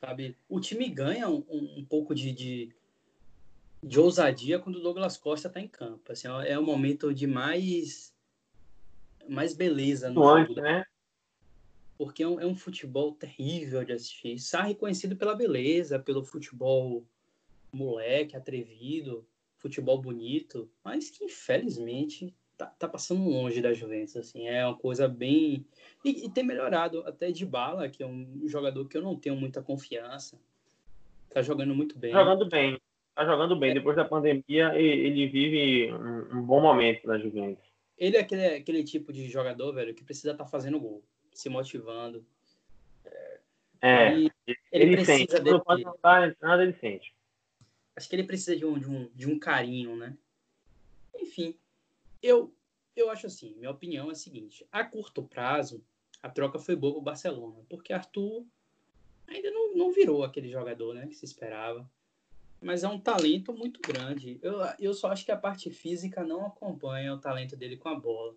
sabe? 0.00 0.36
O 0.48 0.60
time 0.60 0.88
ganha 0.88 1.28
um, 1.28 1.44
um 1.48 1.84
pouco 1.84 2.14
de, 2.14 2.32
de, 2.32 2.74
de, 3.82 3.98
ousadia 3.98 4.58
quando 4.58 4.76
o 4.76 4.82
Douglas 4.82 5.16
Costa 5.16 5.48
está 5.48 5.60
em 5.60 5.68
campo. 5.68 6.12
Assim, 6.12 6.28
é 6.46 6.58
o 6.58 6.64
momento 6.64 7.12
de 7.12 7.26
mais, 7.26 8.14
mais 9.28 9.54
beleza 9.54 10.10
no 10.10 10.26
Antes, 10.26 10.54
jogo. 10.54 10.60
Né? 10.60 10.84
Porque 11.98 12.22
é 12.22 12.28
um, 12.28 12.40
é 12.40 12.46
um, 12.46 12.54
futebol 12.54 13.12
terrível 13.12 13.84
de 13.84 13.92
assistir. 13.92 14.38
Sarri 14.38 14.74
conhecido 14.74 15.16
pela 15.16 15.34
beleza, 15.34 15.98
pelo 15.98 16.24
futebol 16.24 17.04
moleque, 17.72 18.36
atrevido, 18.36 19.26
futebol 19.56 20.00
bonito, 20.00 20.70
mas 20.84 21.10
que 21.10 21.24
infelizmente 21.24 22.34
tá, 22.56 22.66
tá 22.66 22.88
passando 22.88 23.28
longe 23.28 23.60
da 23.60 23.72
Juventus, 23.72 24.16
assim, 24.16 24.46
é 24.48 24.66
uma 24.66 24.76
coisa 24.76 25.08
bem... 25.08 25.66
E, 26.04 26.26
e, 26.26 26.30
tem 26.30 26.44
melhorado 26.44 27.00
até 27.06 27.30
de 27.30 27.44
bala, 27.44 27.88
que 27.88 28.02
é 28.02 28.06
um 28.06 28.42
jogador 28.46 28.86
que 28.88 28.96
eu 28.96 29.02
não 29.02 29.16
tenho 29.16 29.36
muita 29.36 29.62
confiança, 29.62 30.38
tá 31.30 31.42
jogando 31.42 31.74
muito 31.74 31.98
bem. 31.98 32.12
Jogando 32.12 32.48
bem, 32.48 32.80
tá 33.14 33.24
jogando 33.24 33.56
bem. 33.56 33.72
É. 33.72 33.74
Depois 33.74 33.96
da 33.96 34.04
pandemia, 34.04 34.74
ele 34.74 35.26
vive 35.26 35.92
um, 35.92 36.38
um, 36.38 36.42
bom 36.42 36.60
momento 36.60 37.06
na 37.06 37.18
Juventus. 37.18 37.64
Ele 37.98 38.16
é 38.16 38.20
aquele, 38.20 38.46
aquele 38.46 38.84
tipo 38.84 39.12
de 39.12 39.28
jogador, 39.28 39.72
velho, 39.72 39.94
que 39.94 40.04
precisa 40.04 40.32
estar 40.32 40.44
tá 40.44 40.50
fazendo 40.50 40.78
gol, 40.78 41.02
se 41.32 41.48
motivando. 41.48 42.24
É, 43.80 44.12
ele, 44.12 44.32
ele 44.72 45.04
sente. 45.04 45.38
Dele... 45.40 45.60
Quando 45.60 45.82
não 45.82 45.96
tá 45.98 46.26
entrando, 46.26 46.62
ele 46.62 46.72
sente. 46.74 47.14
Acho 47.94 48.08
que 48.08 48.16
ele 48.16 48.24
precisa 48.24 48.56
de 48.56 48.64
um, 48.64 48.78
de 48.78 48.88
um, 48.88 49.10
de 49.14 49.30
um 49.30 49.38
carinho, 49.38 49.96
né? 49.96 50.16
Enfim, 51.14 51.56
eu 52.22 52.52
eu 52.96 53.10
acho 53.10 53.26
assim, 53.26 53.54
minha 53.56 53.70
opinião 53.70 54.08
é 54.08 54.12
a 54.12 54.16
seguinte: 54.16 54.66
a 54.72 54.82
curto 54.82 55.22
prazo, 55.22 55.84
a 56.22 56.30
troca 56.30 56.58
foi 56.58 56.74
boa 56.74 56.94
para 56.94 57.00
o 57.00 57.04
Barcelona, 57.04 57.60
porque 57.68 57.92
Arthur 57.92 58.44
ainda 59.26 59.50
não, 59.50 59.74
não 59.74 59.92
virou 59.92 60.24
aquele 60.24 60.48
jogador 60.48 60.94
né, 60.94 61.06
que 61.06 61.14
se 61.14 61.24
esperava. 61.24 61.88
Mas 62.60 62.82
é 62.82 62.88
um 62.88 62.98
talento 62.98 63.52
muito 63.52 63.80
grande. 63.82 64.38
Eu, 64.42 64.60
eu 64.80 64.94
só 64.94 65.08
acho 65.08 65.26
que 65.26 65.30
a 65.30 65.36
parte 65.36 65.70
física 65.70 66.24
não 66.24 66.46
acompanha 66.46 67.12
o 67.12 67.18
talento 67.18 67.54
dele 67.54 67.76
com 67.76 67.90
a 67.90 67.94
bola. 67.94 68.34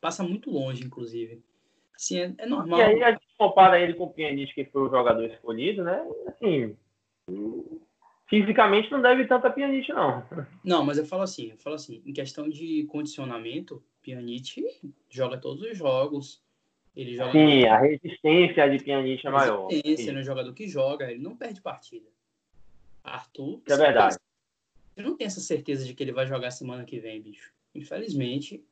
Passa 0.00 0.24
muito 0.24 0.50
longe, 0.50 0.84
inclusive. 0.84 1.40
Assim, 1.94 2.18
é, 2.18 2.34
é 2.38 2.46
normal. 2.46 2.80
E 2.80 2.82
aí 2.82 3.02
a 3.02 3.12
gente 3.12 3.26
compara 3.38 3.80
ele 3.80 3.94
com 3.94 4.04
o 4.04 4.10
Pjanic, 4.10 4.52
que 4.52 4.64
foi 4.64 4.82
o 4.82 4.90
jogador 4.90 5.24
escolhido, 5.24 5.84
né? 5.84 6.04
Assim, 6.26 6.76
fisicamente 8.30 8.90
não 8.92 9.02
deve 9.02 9.26
tanto 9.26 9.48
a 9.48 9.50
Pjanic, 9.50 9.92
não. 9.92 10.24
Não, 10.64 10.84
mas 10.84 10.96
eu 10.96 11.04
falo 11.04 11.22
assim, 11.22 11.50
eu 11.50 11.58
falo 11.58 11.74
assim, 11.74 12.00
em 12.06 12.12
questão 12.12 12.48
de 12.48 12.84
condicionamento, 12.84 13.82
Pjanic 14.00 14.64
joga 15.10 15.36
todos 15.36 15.64
os 15.64 15.76
jogos. 15.76 16.40
Ele 16.94 17.14
joga 17.14 17.32
Sim, 17.32 17.64
a 17.66 17.78
resistência 17.78 18.70
de 18.70 18.82
Pjanic 18.82 19.26
é 19.26 19.30
maior. 19.30 19.66
Resistência, 19.66 20.10
ele 20.10 20.18
é 20.18 20.20
um 20.22 20.24
jogador 20.24 20.54
que 20.54 20.68
joga, 20.68 21.10
ele 21.10 21.20
não 21.20 21.36
perde 21.36 21.60
partida. 21.60 22.08
Arthur. 23.02 23.60
é 23.66 23.76
verdade. 23.76 24.16
Eu 24.96 25.04
não 25.04 25.16
tenho 25.16 25.26
essa 25.26 25.40
certeza 25.40 25.84
de 25.84 25.94
que 25.94 26.02
ele 26.02 26.12
vai 26.12 26.26
jogar 26.26 26.50
semana 26.52 26.84
que 26.84 27.00
vem, 27.00 27.20
bicho. 27.20 27.52
Infelizmente. 27.74 28.64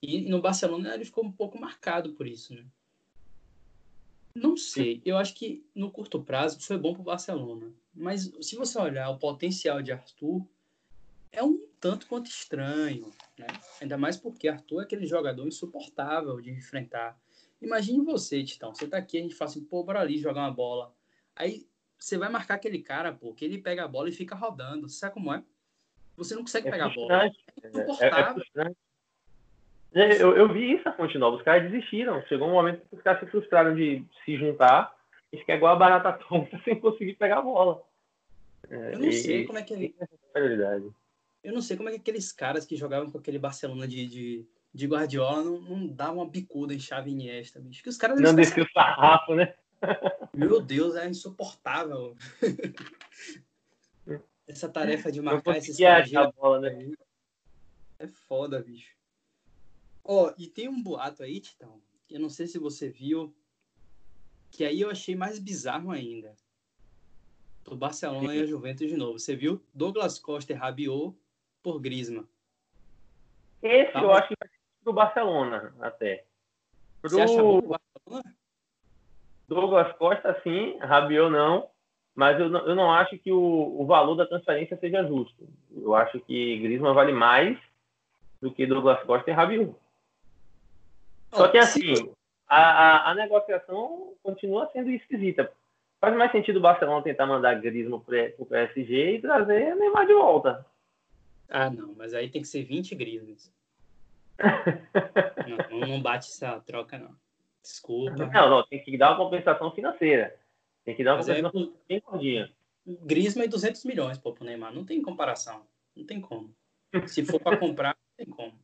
E 0.00 0.20
no 0.20 0.40
Barcelona 0.40 0.94
ele 0.94 1.04
ficou 1.04 1.24
um 1.24 1.32
pouco 1.32 1.60
marcado 1.60 2.12
por 2.12 2.26
isso, 2.26 2.54
né? 2.54 2.64
Não 4.38 4.56
sei. 4.56 5.02
Eu 5.04 5.16
acho 5.16 5.34
que 5.34 5.64
no 5.74 5.90
curto 5.90 6.22
prazo 6.22 6.60
foi 6.60 6.78
bom 6.78 6.92
para 6.92 7.00
o 7.00 7.04
Barcelona. 7.04 7.72
Mas 7.94 8.30
se 8.40 8.56
você 8.56 8.78
olhar 8.78 9.10
o 9.10 9.18
potencial 9.18 9.82
de 9.82 9.92
Arthur, 9.92 10.46
é 11.32 11.42
um 11.42 11.60
tanto 11.80 12.06
quanto 12.06 12.26
estranho. 12.26 13.12
Né? 13.36 13.46
Ainda 13.80 13.98
mais 13.98 14.16
porque 14.16 14.48
Arthur 14.48 14.80
é 14.80 14.84
aquele 14.84 15.06
jogador 15.06 15.46
insuportável 15.46 16.40
de 16.40 16.50
enfrentar. 16.50 17.18
Imagine 17.60 18.04
você, 18.04 18.42
Titão. 18.44 18.74
Você 18.74 18.86
tá 18.86 18.98
aqui, 18.98 19.18
a 19.18 19.22
gente 19.22 19.34
fala 19.34 19.50
assim, 19.50 19.64
pô, 19.64 19.82
bora 19.82 20.00
ali 20.00 20.18
jogar 20.18 20.42
uma 20.42 20.52
bola. 20.52 20.94
Aí 21.34 21.66
você 21.98 22.16
vai 22.16 22.28
marcar 22.28 22.54
aquele 22.54 22.80
cara, 22.80 23.12
pô, 23.12 23.34
que 23.34 23.44
ele 23.44 23.58
pega 23.58 23.84
a 23.84 23.88
bola 23.88 24.08
e 24.08 24.12
fica 24.12 24.34
rodando. 24.34 24.88
Sabe 24.88 25.14
como 25.14 25.32
é? 25.32 25.42
Você 26.16 26.34
não 26.34 26.42
consegue 26.42 26.68
é 26.68 26.70
pegar 26.70 26.86
a 26.86 26.94
bola. 26.94 27.24
É, 27.24 27.28
é, 28.06 28.68
é 28.68 28.74
eu, 29.92 30.36
eu, 30.36 30.52
vi 30.52 30.74
isso 30.74 30.84
na 30.84 30.92
Fonte 30.92 31.16
Nova. 31.18 31.36
Os 31.36 31.42
caras 31.42 31.70
desistiram. 31.70 32.22
Chegou 32.26 32.48
um 32.48 32.52
momento 32.52 32.86
que 32.88 32.96
os 32.96 33.02
caras 33.02 33.20
se 33.20 33.26
frustraram 33.26 33.74
de 33.74 34.04
se 34.24 34.36
juntar 34.36 34.94
e 35.32 35.38
ficar 35.38 35.56
igual 35.56 35.74
a 35.74 35.78
barata 35.78 36.12
tonta 36.12 36.60
sem 36.64 36.78
conseguir 36.78 37.14
pegar 37.14 37.38
a 37.38 37.42
bola. 37.42 37.82
É, 38.70 38.94
eu 38.94 38.98
não 38.98 39.08
e, 39.08 39.12
sei 39.12 39.46
como 39.46 39.58
é 39.58 39.62
que 39.62 39.72
ele. 39.72 39.94
Eu 41.42 41.52
não 41.52 41.62
sei 41.62 41.76
como 41.76 41.88
é 41.88 41.92
que 41.92 41.98
aqueles 41.98 42.32
caras 42.32 42.66
que 42.66 42.76
jogavam 42.76 43.10
com 43.10 43.18
aquele 43.18 43.38
Barcelona 43.38 43.88
de, 43.88 44.06
de, 44.06 44.46
de 44.74 44.86
Guardiola 44.86 45.42
não, 45.42 45.60
não 45.60 45.86
davam 45.86 46.16
uma 46.16 46.28
bicuda 46.28 46.74
em 46.74 46.78
chave 46.78 47.10
Iniesta, 47.10 47.60
bicho. 47.60 47.82
Que 47.82 47.88
os 47.88 47.96
caras 47.96 48.20
não 48.20 48.34
desceu 48.34 48.64
o 48.64 48.70
sarrafo, 48.70 49.34
né? 49.34 49.54
Meu 50.34 50.60
Deus, 50.60 50.96
é 50.96 51.08
insuportável. 51.08 52.16
Essa 54.46 54.68
tarefa 54.68 55.12
de 55.12 55.20
marcar 55.20 55.58
esses 55.58 55.78
a 55.82 56.30
bola, 56.32 56.60
né? 56.60 56.90
É 57.98 58.06
foda, 58.06 58.60
bicho. 58.60 58.97
Ó, 60.10 60.28
oh, 60.28 60.34
e 60.38 60.46
tem 60.46 60.70
um 60.70 60.82
boato 60.82 61.22
aí, 61.22 61.38
Titão. 61.38 61.82
Eu 62.08 62.18
não 62.18 62.30
sei 62.30 62.46
se 62.46 62.58
você 62.58 62.88
viu. 62.88 63.34
Que 64.50 64.64
aí 64.64 64.80
eu 64.80 64.90
achei 64.90 65.14
mais 65.14 65.38
bizarro 65.38 65.90
ainda. 65.90 66.34
Do 67.62 67.76
Barcelona 67.76 68.34
e 68.34 68.40
a 68.40 68.46
Juventus 68.46 68.88
de 68.88 68.96
novo. 68.96 69.18
Você 69.18 69.36
viu? 69.36 69.62
Douglas 69.74 70.18
Costa 70.18 70.54
e 70.54 70.56
Rabiot 70.56 71.14
por 71.62 71.78
Grisma. 71.78 72.26
Esse 73.62 73.92
tá 73.92 74.00
eu 74.00 74.10
acho 74.12 74.28
que 74.28 74.34
vai 74.40 74.48
ser 74.48 74.58
do 74.82 74.94
Barcelona, 74.94 75.74
até. 75.78 76.24
Pro... 77.02 77.10
Você 77.10 77.20
acha 77.20 77.42
bom 77.42 77.60
Barcelona? 77.60 78.36
Douglas 79.46 79.96
Costa, 79.98 80.40
sim, 80.42 80.78
Rabiot 80.78 81.30
não, 81.30 81.68
mas 82.14 82.40
eu 82.40 82.48
não, 82.48 82.66
eu 82.66 82.74
não 82.74 82.90
acho 82.90 83.18
que 83.18 83.30
o, 83.30 83.76
o 83.78 83.84
valor 83.84 84.14
da 84.14 84.26
transferência 84.26 84.78
seja 84.78 85.06
justo. 85.06 85.46
Eu 85.70 85.94
acho 85.94 86.18
que 86.20 86.58
Griezmann 86.60 86.94
vale 86.94 87.12
mais 87.12 87.58
do 88.40 88.50
que 88.50 88.66
Douglas 88.66 89.04
Costa 89.04 89.30
e 89.30 89.34
Rabiot. 89.34 89.74
Só 91.32 91.48
que 91.48 91.58
assim, 91.58 92.10
a, 92.48 92.58
a, 92.58 93.10
a, 93.10 93.14
negociação 93.14 94.14
continua 94.22 94.68
sendo 94.72 94.90
esquisita. 94.90 95.50
Faz 96.00 96.16
mais 96.16 96.32
sentido 96.32 96.58
o 96.58 96.62
Barcelona 96.62 97.02
tentar 97.02 97.26
mandar 97.26 97.60
Griezmann 97.60 98.00
para 98.00 98.32
o 98.38 98.46
PSG 98.46 99.16
e 99.16 99.20
trazer 99.20 99.74
Neymar 99.74 100.06
de 100.06 100.14
volta. 100.14 100.64
Ah, 101.48 101.70
não, 101.70 101.94
mas 101.96 102.14
aí 102.14 102.28
tem 102.28 102.42
que 102.42 102.48
ser 102.48 102.62
20 102.62 102.94
Griezmanns. 102.94 103.52
não, 105.70 105.80
não 105.80 106.00
bate 106.00 106.28
essa 106.28 106.60
troca, 106.60 106.98
não. 106.98 107.14
Desculpa. 107.62 108.16
Não, 108.16 108.50
não, 108.50 108.66
tem 108.66 108.82
que 108.82 108.96
dar 108.96 109.10
uma 109.10 109.16
compensação 109.16 109.70
financeira. 109.72 110.34
Tem 110.84 110.94
que 110.94 111.04
dar 111.04 111.12
uma 111.12 111.16
Mas 111.18 111.28
é 111.28 111.42
compensação 111.42 111.74
bem 111.88 112.00
gordinha. 112.00 112.50
Griezmann 112.86 113.46
e 113.46 113.50
200 113.50 113.84
milhões 113.84 114.18
pô, 114.18 114.32
pro 114.32 114.44
Neymar. 114.44 114.72
Não 114.72 114.84
tem 114.84 115.02
comparação. 115.02 115.66
Não 115.94 116.04
tem 116.04 116.20
como. 116.20 116.54
Se 117.06 117.24
for 117.24 117.40
para 117.40 117.56
comprar, 117.56 117.96
não 117.96 118.24
tem 118.24 118.26
como. 118.34 118.54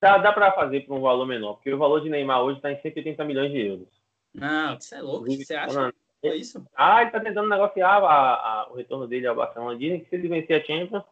Dá, 0.00 0.18
dá 0.18 0.32
para 0.32 0.52
fazer 0.52 0.82
por 0.82 0.96
um 0.96 1.00
valor 1.00 1.26
menor, 1.26 1.54
porque 1.54 1.72
o 1.72 1.78
valor 1.78 2.00
de 2.00 2.08
Neymar 2.08 2.42
hoje 2.42 2.58
está 2.58 2.70
em 2.70 2.80
180 2.80 3.24
milhões 3.24 3.50
de 3.50 3.60
euros. 3.66 3.88
Não, 4.32 4.78
você 4.78 4.94
é 4.96 5.02
louco. 5.02 5.26
Você 5.26 5.54
acha? 5.54 5.92
É 6.22 6.34
isso? 6.34 6.64
Ah, 6.74 7.00
ele 7.00 7.08
está 7.08 7.20
tentando 7.20 7.48
negociar 7.48 7.98
a, 7.98 8.34
a, 8.34 8.68
o 8.70 8.74
retorno 8.74 9.06
dele 9.06 9.26
ao 9.26 9.36
Barcelona. 9.36 9.78
Dizem 9.78 10.00
que 10.00 10.08
se 10.08 10.16
ele 10.16 10.28
vencer 10.28 10.60
a 10.60 10.64
Champions, 10.64 11.04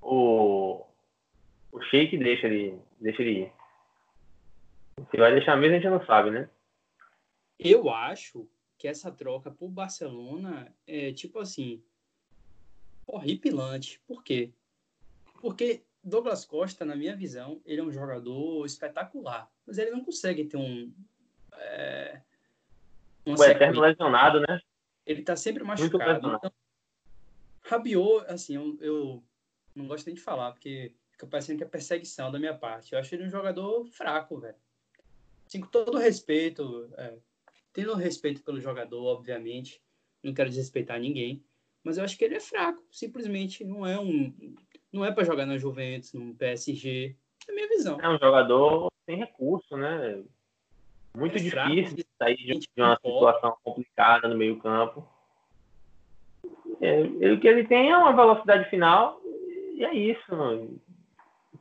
o, 0.00 0.84
o 1.72 1.80
Sheik 1.82 2.16
deixa 2.16 2.46
ele, 2.46 2.80
deixa 3.00 3.22
ele 3.22 3.40
ir. 3.40 3.52
Se 5.10 5.16
vai 5.16 5.32
deixar 5.32 5.56
mesmo, 5.56 5.76
a 5.76 5.78
gente 5.78 5.90
não 5.90 6.04
sabe, 6.06 6.30
né? 6.30 6.48
Eu 7.58 7.90
acho 7.90 8.48
que 8.78 8.86
essa 8.86 9.10
troca 9.10 9.50
pro 9.50 9.68
Barcelona 9.68 10.72
é 10.86 11.12
tipo 11.12 11.38
assim 11.38 11.82
horripilante. 13.06 14.00
Por 14.06 14.22
quê? 14.22 14.50
Porque 15.40 15.82
Douglas 16.06 16.44
Costa, 16.44 16.84
na 16.84 16.94
minha 16.94 17.16
visão, 17.16 17.60
ele 17.66 17.80
é 17.80 17.84
um 17.84 17.90
jogador 17.90 18.64
espetacular, 18.64 19.50
mas 19.66 19.76
ele 19.76 19.90
não 19.90 20.04
consegue 20.04 20.44
ter 20.44 20.56
um 20.56 20.92
é, 21.52 22.20
o 23.26 23.44
eterno 23.44 23.80
lesionado, 23.80 24.40
né? 24.40 24.60
Ele 25.04 25.22
tá 25.22 25.34
sempre 25.34 25.64
machucado. 25.64 26.28
Então, 26.28 26.52
Rabiot, 27.64 28.24
assim, 28.28 28.54
eu, 28.54 28.78
eu, 28.80 29.24
não 29.74 29.88
gosto 29.88 30.06
nem 30.06 30.14
de 30.14 30.20
falar, 30.20 30.52
porque 30.52 30.94
fica 31.10 31.26
parecendo 31.26 31.58
que 31.58 31.64
é 31.64 31.68
perseguição 31.68 32.30
da 32.30 32.38
minha 32.38 32.54
parte. 32.54 32.92
Eu 32.92 33.00
acho 33.00 33.12
ele 33.12 33.24
um 33.24 33.30
jogador 33.30 33.84
fraco, 33.88 34.38
velho. 34.38 34.54
Assim, 35.44 35.60
com 35.60 35.66
todo 35.66 35.98
respeito, 35.98 36.88
é, 36.96 37.18
tendo 37.72 37.94
respeito 37.94 38.42
pelo 38.42 38.60
jogador, 38.60 39.04
obviamente, 39.06 39.82
não 40.22 40.32
quero 40.32 40.48
desrespeitar 40.48 41.00
ninguém, 41.00 41.44
mas 41.82 41.98
eu 41.98 42.04
acho 42.04 42.16
que 42.16 42.24
ele 42.24 42.34
é 42.36 42.40
fraco, 42.40 42.84
simplesmente 42.90 43.64
não 43.64 43.86
é 43.86 43.98
um, 43.98 44.34
não 44.96 45.04
é 45.04 45.12
para 45.12 45.24
jogar 45.24 45.46
na 45.46 45.58
Juventus, 45.58 46.12
no 46.12 46.34
PSG, 46.34 47.14
é 47.48 47.52
a 47.52 47.54
minha 47.54 47.68
visão. 47.68 48.00
É 48.00 48.08
um 48.08 48.18
jogador 48.18 48.90
sem 49.04 49.16
recurso, 49.16 49.76
né? 49.76 50.22
Muito 51.16 51.36
é 51.36 51.40
difícil 51.40 52.04
sair 52.18 52.36
de 52.36 52.68
uma 52.76 52.96
situação 52.96 53.56
complicada 53.62 54.28
no 54.28 54.36
meio 54.36 54.58
campo. 54.58 55.06
É, 56.80 57.02
o 57.32 57.40
que 57.40 57.48
ele 57.48 57.66
tem 57.66 57.90
é 57.90 57.96
uma 57.96 58.14
velocidade 58.14 58.68
final 58.68 59.20
e 59.74 59.84
é 59.84 59.94
isso. 59.94 60.78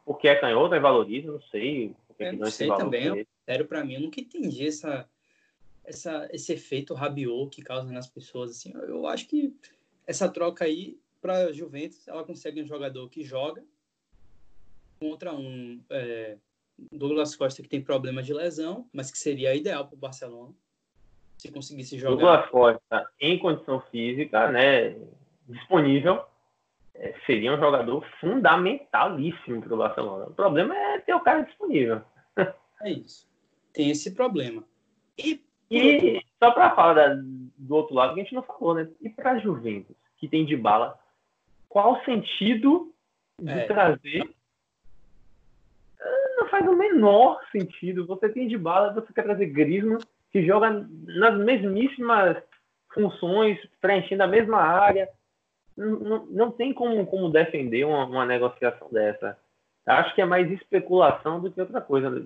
Porque 0.03 0.27
é 0.27 0.35
canhoto, 0.35 0.75
é 0.75 0.79
valoriza, 0.79 1.31
não 1.31 1.41
sei. 1.43 1.95
É, 2.19 2.31
não 2.31 2.49
sei 2.49 2.67
também 2.67 3.25
sério 3.45 3.67
para 3.67 3.85
mim, 3.85 3.93
eu 3.93 4.01
nunca 4.01 4.19
entendi 4.19 4.67
essa, 4.67 5.07
essa, 5.83 6.27
esse 6.31 6.51
efeito 6.53 6.93
rabiot 6.93 7.49
que 7.49 7.61
causa 7.61 7.91
nas 7.91 8.07
pessoas. 8.07 8.51
Assim, 8.51 8.73
eu, 8.73 8.81
eu 8.81 9.07
acho 9.07 9.27
que 9.27 9.55
essa 10.05 10.27
troca 10.27 10.65
aí, 10.65 10.97
para 11.25 11.51
Juventus, 11.53 12.07
ela 12.07 12.23
consegue 12.23 12.61
um 12.61 12.65
jogador 12.65 13.09
que 13.09 13.23
joga 13.23 13.63
contra 14.99 15.33
um 15.33 15.81
é, 15.89 16.37
Douglas 16.91 17.35
Costa 17.35 17.61
que 17.61 17.69
tem 17.69 17.81
problema 17.81 18.21
de 18.21 18.33
lesão, 18.33 18.87
mas 18.93 19.09
que 19.11 19.17
seria 19.17 19.55
ideal 19.55 19.87
para 19.87 19.95
o 19.95 19.99
Barcelona 19.99 20.53
se 21.37 21.51
conseguisse 21.51 21.97
jogar. 21.97 22.15
Douglas 22.15 22.49
Costa 22.49 23.09
em 23.19 23.37
condição 23.39 23.81
física, 23.91 24.51
né, 24.51 24.95
disponível, 25.47 26.23
é, 26.93 27.13
seria 27.25 27.53
um 27.53 27.59
jogador 27.59 28.05
fundamentalíssimo 28.19 29.61
para 29.61 29.73
o 29.73 29.77
Barcelona. 29.77 30.25
O 30.27 30.33
problema 30.33 30.75
é 30.75 30.99
ter 30.99 31.13
o 31.13 31.19
cara 31.19 31.41
disponível. 31.41 32.01
É 32.81 32.91
isso 32.91 33.27
tem 33.75 33.91
esse 33.91 34.15
problema. 34.15 34.63
E, 35.17 35.43
e 35.69 36.21
só 36.41 36.51
para 36.51 36.73
falar 36.73 36.93
da, 36.93 37.15
do 37.57 37.75
outro 37.75 37.93
lado, 37.93 38.13
que 38.13 38.21
a 38.21 38.23
gente 38.23 38.33
não 38.33 38.41
falou, 38.41 38.73
né? 38.73 38.89
E 39.01 39.09
para 39.09 39.31
a 39.31 39.39
Juventus, 39.39 39.95
que 40.17 40.27
tem 40.27 40.45
de 40.45 40.55
bala, 40.55 40.97
qual 41.75 41.95
o 41.95 42.05
sentido 42.05 42.89
de 43.37 43.51
é. 43.51 43.65
trazer? 43.65 44.33
Ah, 45.99 46.35
não 46.37 46.47
faz 46.47 46.65
o 46.65 46.73
menor 46.73 47.41
sentido. 47.51 48.07
Você 48.07 48.29
tem 48.29 48.47
de 48.47 48.57
bala, 48.57 48.93
você 48.93 49.11
quer 49.11 49.23
trazer 49.23 49.47
Griezmann, 49.47 49.99
que 50.31 50.45
joga 50.45 50.87
nas 51.05 51.37
mesmíssimas 51.37 52.41
funções, 52.93 53.59
preenchendo 53.81 54.23
a 54.23 54.27
mesma 54.27 54.61
área. 54.61 55.09
Não, 55.75 55.99
não, 55.99 56.25
não 56.27 56.51
tem 56.51 56.73
como, 56.73 57.05
como 57.07 57.29
defender 57.29 57.83
uma, 57.83 58.05
uma 58.05 58.25
negociação 58.25 58.87
dessa. 58.89 59.37
Acho 59.85 60.15
que 60.15 60.21
é 60.21 60.25
mais 60.25 60.49
especulação 60.49 61.41
do 61.41 61.51
que 61.51 61.59
outra 61.59 61.81
coisa. 61.81 62.25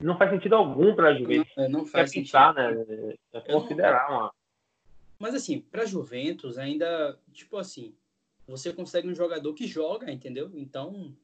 Não 0.00 0.16
faz 0.16 0.30
sentido 0.30 0.56
algum 0.56 0.94
para 0.94 1.08
a 1.08 1.14
Juventus. 1.14 1.52
Não, 1.54 1.68
não 1.68 1.84
faz 1.84 2.10
é 2.10 2.14
pensar, 2.14 2.54
né? 2.54 3.14
É 3.30 3.40
considerar 3.42 4.10
uma. 4.10 4.32
Mas 5.18 5.34
assim, 5.34 5.60
para 5.60 5.84
Juventus 5.84 6.56
ainda, 6.56 7.18
tipo 7.34 7.58
assim, 7.58 7.94
você 8.48 8.72
consegue 8.72 9.06
um 9.06 9.14
jogador 9.14 9.52
que 9.52 9.66
joga, 9.66 10.10
entendeu? 10.10 10.50
Então, 10.54 11.14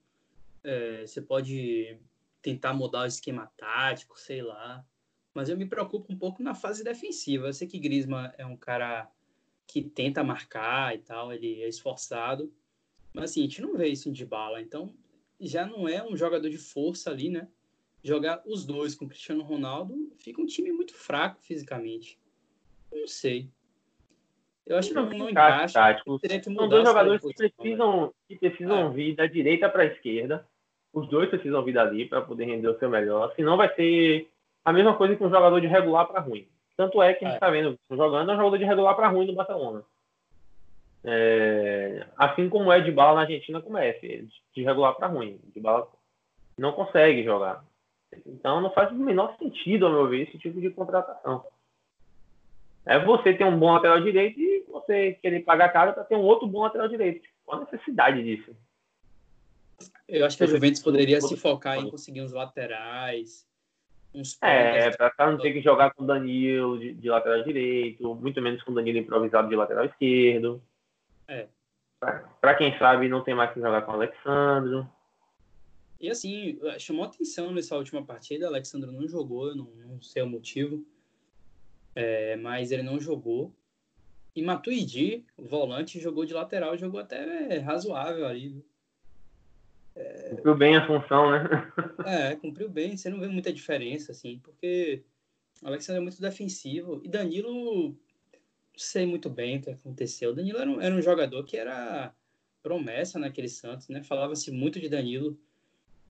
é, 0.63 1.07
você 1.07 1.23
pode 1.23 1.99
tentar 2.43 2.75
mudar 2.75 3.03
o 3.03 3.07
esquema 3.07 3.51
tático, 3.57 4.19
sei 4.21 4.43
lá. 4.43 4.87
Mas 5.33 5.49
eu 5.49 5.57
me 5.57 5.67
preocupo 5.67 6.13
um 6.13 6.19
pouco 6.19 6.43
na 6.43 6.55
fase 6.55 6.85
defensiva. 6.85 7.47
Eu 7.47 7.53
sei 7.55 7.67
que 7.67 7.79
Griezmann 7.79 8.31
é 8.37 8.45
um 8.45 8.57
cara 8.57 9.11
que 9.67 9.83
tenta 9.83 10.23
marcar 10.23 10.95
e 10.95 10.99
tal, 10.99 11.33
ele 11.33 11.63
é 11.63 11.69
esforçado. 11.69 12.53
Mas 13.13 13.31
assim, 13.31 13.41
a 13.41 13.45
gente 13.45 13.63
não 13.63 13.75
vê 13.75 13.89
isso 13.89 14.13
de 14.13 14.27
bala. 14.27 14.61
Então, 14.61 14.95
já 15.41 15.67
não 15.67 15.89
é 15.89 16.07
um 16.07 16.17
jogador 16.17 16.51
de 16.51 16.59
força 16.59 17.11
ali, 17.11 17.31
né? 17.31 17.49
Jogar 18.03 18.43
os 18.45 18.67
dois 18.67 18.95
com 18.95 19.07
o 19.07 19.09
Cristiano 19.09 19.43
Ronaldo 19.43 20.13
fica 20.19 20.43
um 20.43 20.47
time 20.47 20.71
muito 20.71 20.95
fraco 20.95 21.41
fisicamente. 21.41 22.19
Não 22.93 23.09
sei. 23.09 23.49
Eu 24.67 24.79
acho 24.79 24.89
que 24.89 24.95
não, 24.95 25.09
não 25.11 25.31
encaixa. 25.31 25.75
Tático. 25.75 26.19
São 26.43 26.69
dois 26.69 26.87
jogadores 26.87 27.21
que 27.21 27.35
precisam, 27.35 28.13
que 28.27 28.37
precisam 28.37 28.87
é. 28.87 28.91
vir 28.91 29.15
da 29.15 29.27
direita 29.27 29.69
para 29.69 29.83
a 29.83 29.87
esquerda. 29.87 30.47
Os 30.93 31.09
dois 31.09 31.29
precisam 31.29 31.63
vir 31.63 31.75
dali 31.75 32.07
para 32.07 32.23
poder 32.23 32.47
render 32.47 32.69
o 32.69 32.79
seu 32.79 32.89
melhor. 32.89 33.33
Senão 33.37 33.57
vai 33.57 33.75
ser 33.75 34.31
a 34.65 34.73
mesma 34.73 34.95
coisa 34.97 35.17
que 35.17 35.25
um 35.25 35.31
jogador 35.31 35.61
de 35.61 35.67
regular 35.67 36.07
para 36.07 36.21
ruim. 36.21 36.49
Tanto 36.77 37.03
é 37.03 37.13
que 37.13 37.25
a 37.25 37.29
gente 37.29 37.37
está 37.37 37.49
é. 37.49 37.51
vendo 37.51 37.79
jogando 37.91 38.31
é 38.31 38.35
um 38.35 38.37
jogador 38.37 38.59
de 38.59 38.65
regular 38.65 38.97
para 38.97 39.09
ruim 39.09 39.27
no 39.27 39.35
Barcelona. 39.35 39.83
É, 41.05 42.07
assim 42.17 42.49
como 42.49 42.73
é 42.73 42.81
de 42.81 42.91
bala 42.91 43.17
na 43.17 43.21
Argentina, 43.23 43.61
como 43.61 43.77
é 43.77 43.93
de 43.93 44.63
regular 44.63 44.95
para 44.95 45.07
ruim. 45.07 45.39
De 45.53 45.61
bala 45.61 45.87
não 46.57 46.73
consegue 46.73 47.23
jogar. 47.23 47.65
Então 48.27 48.61
não 48.61 48.71
faz 48.71 48.91
o 48.91 48.95
menor 48.95 49.37
sentido, 49.39 49.87
ao 49.87 49.93
meu 49.93 50.09
ver, 50.09 50.23
esse 50.23 50.39
tipo 50.39 50.61
de 50.61 50.71
contratação. 50.71 51.45
É 52.87 52.99
você 52.99 53.33
ter 53.35 53.45
um 53.45 53.59
bom 53.59 53.73
lateral 53.73 54.01
direito 54.01 54.39
e 54.41 54.54
você 54.85 55.15
querer 55.15 55.41
pagar 55.41 55.73
caro 55.73 55.93
para 55.93 56.05
ter 56.05 56.17
um 56.17 56.23
outro 56.23 56.47
bom 56.47 56.63
lateral 56.63 56.89
direito. 56.89 57.29
Qual 57.45 57.61
a 57.61 57.65
necessidade 57.65 58.23
disso? 58.23 58.57
Eu 60.09 60.25
acho 60.25 60.37
que 60.37 60.45
a 60.45 60.47
Juventus 60.47 60.83
poderia 60.83 61.21
se 61.21 61.37
focar 61.37 61.79
em 61.79 61.91
conseguir 61.91 62.23
uns 62.23 62.33
laterais, 62.33 63.47
uns 64.15 64.39
É, 64.43 64.91
para 64.91 65.33
não 65.33 65.39
ter 65.39 65.53
que 65.53 65.61
jogar 65.61 65.93
com 65.93 66.05
o 66.05 66.07
Danilo 66.07 66.79
de, 66.79 66.95
de, 66.95 67.09
lateral 67.09 67.43
direito, 67.43 68.15
muito 68.15 68.41
menos 68.41 68.63
com 68.63 68.73
o 68.73 68.75
Danilo 68.75 68.99
improvisado 68.99 69.49
de 69.49 69.57
lateral 69.57 69.85
esquerdo. 69.87 70.63
É. 71.27 71.49
Para 72.41 72.55
quem 72.55 72.79
sabe, 72.79 73.09
não 73.09 73.25
tem 73.25 73.35
mais 73.35 73.53
que 73.53 73.61
jogar 73.61 73.83
com 73.83 73.93
o 73.93 73.95
Alexandre. 73.95 74.87
E 76.01 76.11
assim, 76.11 76.59
chamou 76.79 77.05
atenção 77.05 77.51
nessa 77.51 77.77
última 77.77 78.05
partida, 78.05 78.45
o 78.45 78.49
Alexandre 78.49 78.91
não 78.91 79.09
jogou, 79.09 79.55
não, 79.55 79.65
não 79.87 80.03
sei 80.03 80.23
o 80.23 80.27
motivo, 80.27 80.85
é, 81.95 82.37
mas 82.37 82.71
ele 82.71 82.83
não 82.83 83.01
jogou. 83.01 83.55
E 84.35 84.43
Matuidi, 84.43 85.25
o 85.37 85.45
volante, 85.45 86.01
jogou 86.01 86.25
de 86.25 86.35
lateral, 86.35 86.77
jogou 86.77 87.01
até 87.01 87.59
razoável 87.59 88.27
ali. 88.27 88.65
É... 89.95 90.31
Cumpriu 90.31 90.57
bem 90.57 90.77
a 90.77 90.87
função, 90.87 91.31
né? 91.31 91.73
é, 92.05 92.37
cumpriu 92.37 92.69
bem. 92.69 92.97
Você 92.97 93.09
não 93.09 93.21
vê 93.21 93.29
muita 93.29 93.53
diferença, 93.53 94.11
assim, 94.11 94.41
porque 94.43 95.03
o 95.63 95.69
Alexandre 95.69 96.01
é 96.01 96.03
muito 96.03 96.21
defensivo 96.21 97.01
e 97.05 97.09
Danilo, 97.09 97.91
não 97.91 97.97
sei 98.77 99.07
muito 99.07 99.31
bem 99.31 99.59
o 99.59 99.63
que 99.63 99.71
aconteceu. 99.71 100.31
O 100.31 100.35
Danilo 100.35 100.59
era 100.59 100.71
um, 100.71 100.81
era 100.81 100.95
um 100.95 101.03
jogador 101.03 101.45
que 101.45 101.57
era 101.57 102.13
promessa 102.61 103.19
naquele 103.19 103.49
Santos, 103.49 103.89
né? 103.89 104.03
Falava-se 104.03 104.51
muito 104.51 104.81
de 104.81 104.89
Danilo, 104.89 105.39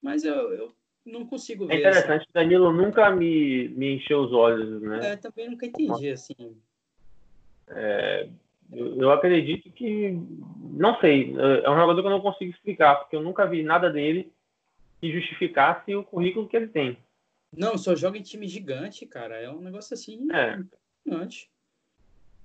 mas 0.00 0.24
eu, 0.24 0.34
eu 0.54 0.74
não 1.04 1.26
consigo 1.26 1.64
é 1.64 1.66
ver. 1.68 1.74
É 1.74 1.78
interessante, 1.80 2.22
assim. 2.22 2.30
Danilo 2.32 2.72
nunca 2.72 3.10
me, 3.10 3.68
me 3.68 3.96
encheu 3.96 4.20
os 4.20 4.32
olhos, 4.32 4.80
né? 4.80 5.12
É, 5.12 5.16
também 5.16 5.50
nunca 5.50 5.66
entendi, 5.66 6.08
assim. 6.08 6.56
É, 7.68 8.28
eu, 8.72 9.10
acredito 9.10 9.70
que. 9.70 10.18
Não 10.58 10.98
sei. 11.00 11.34
É 11.64 11.70
um 11.70 11.76
jogador 11.76 12.00
que 12.00 12.06
eu 12.06 12.10
não 12.10 12.20
consigo 12.20 12.50
explicar, 12.50 12.96
porque 12.96 13.16
eu 13.16 13.22
nunca 13.22 13.46
vi 13.46 13.62
nada 13.62 13.90
dele 13.90 14.32
que 15.00 15.12
justificasse 15.12 15.94
o 15.94 16.04
currículo 16.04 16.48
que 16.48 16.56
ele 16.56 16.68
tem. 16.68 16.98
Não, 17.56 17.78
só 17.78 17.94
joga 17.94 18.18
em 18.18 18.22
time 18.22 18.48
gigante, 18.48 19.06
cara. 19.06 19.36
É 19.36 19.50
um 19.50 19.60
negócio 19.60 19.94
assim 19.94 20.26
é. 20.32 20.56
impressionante. 20.56 21.50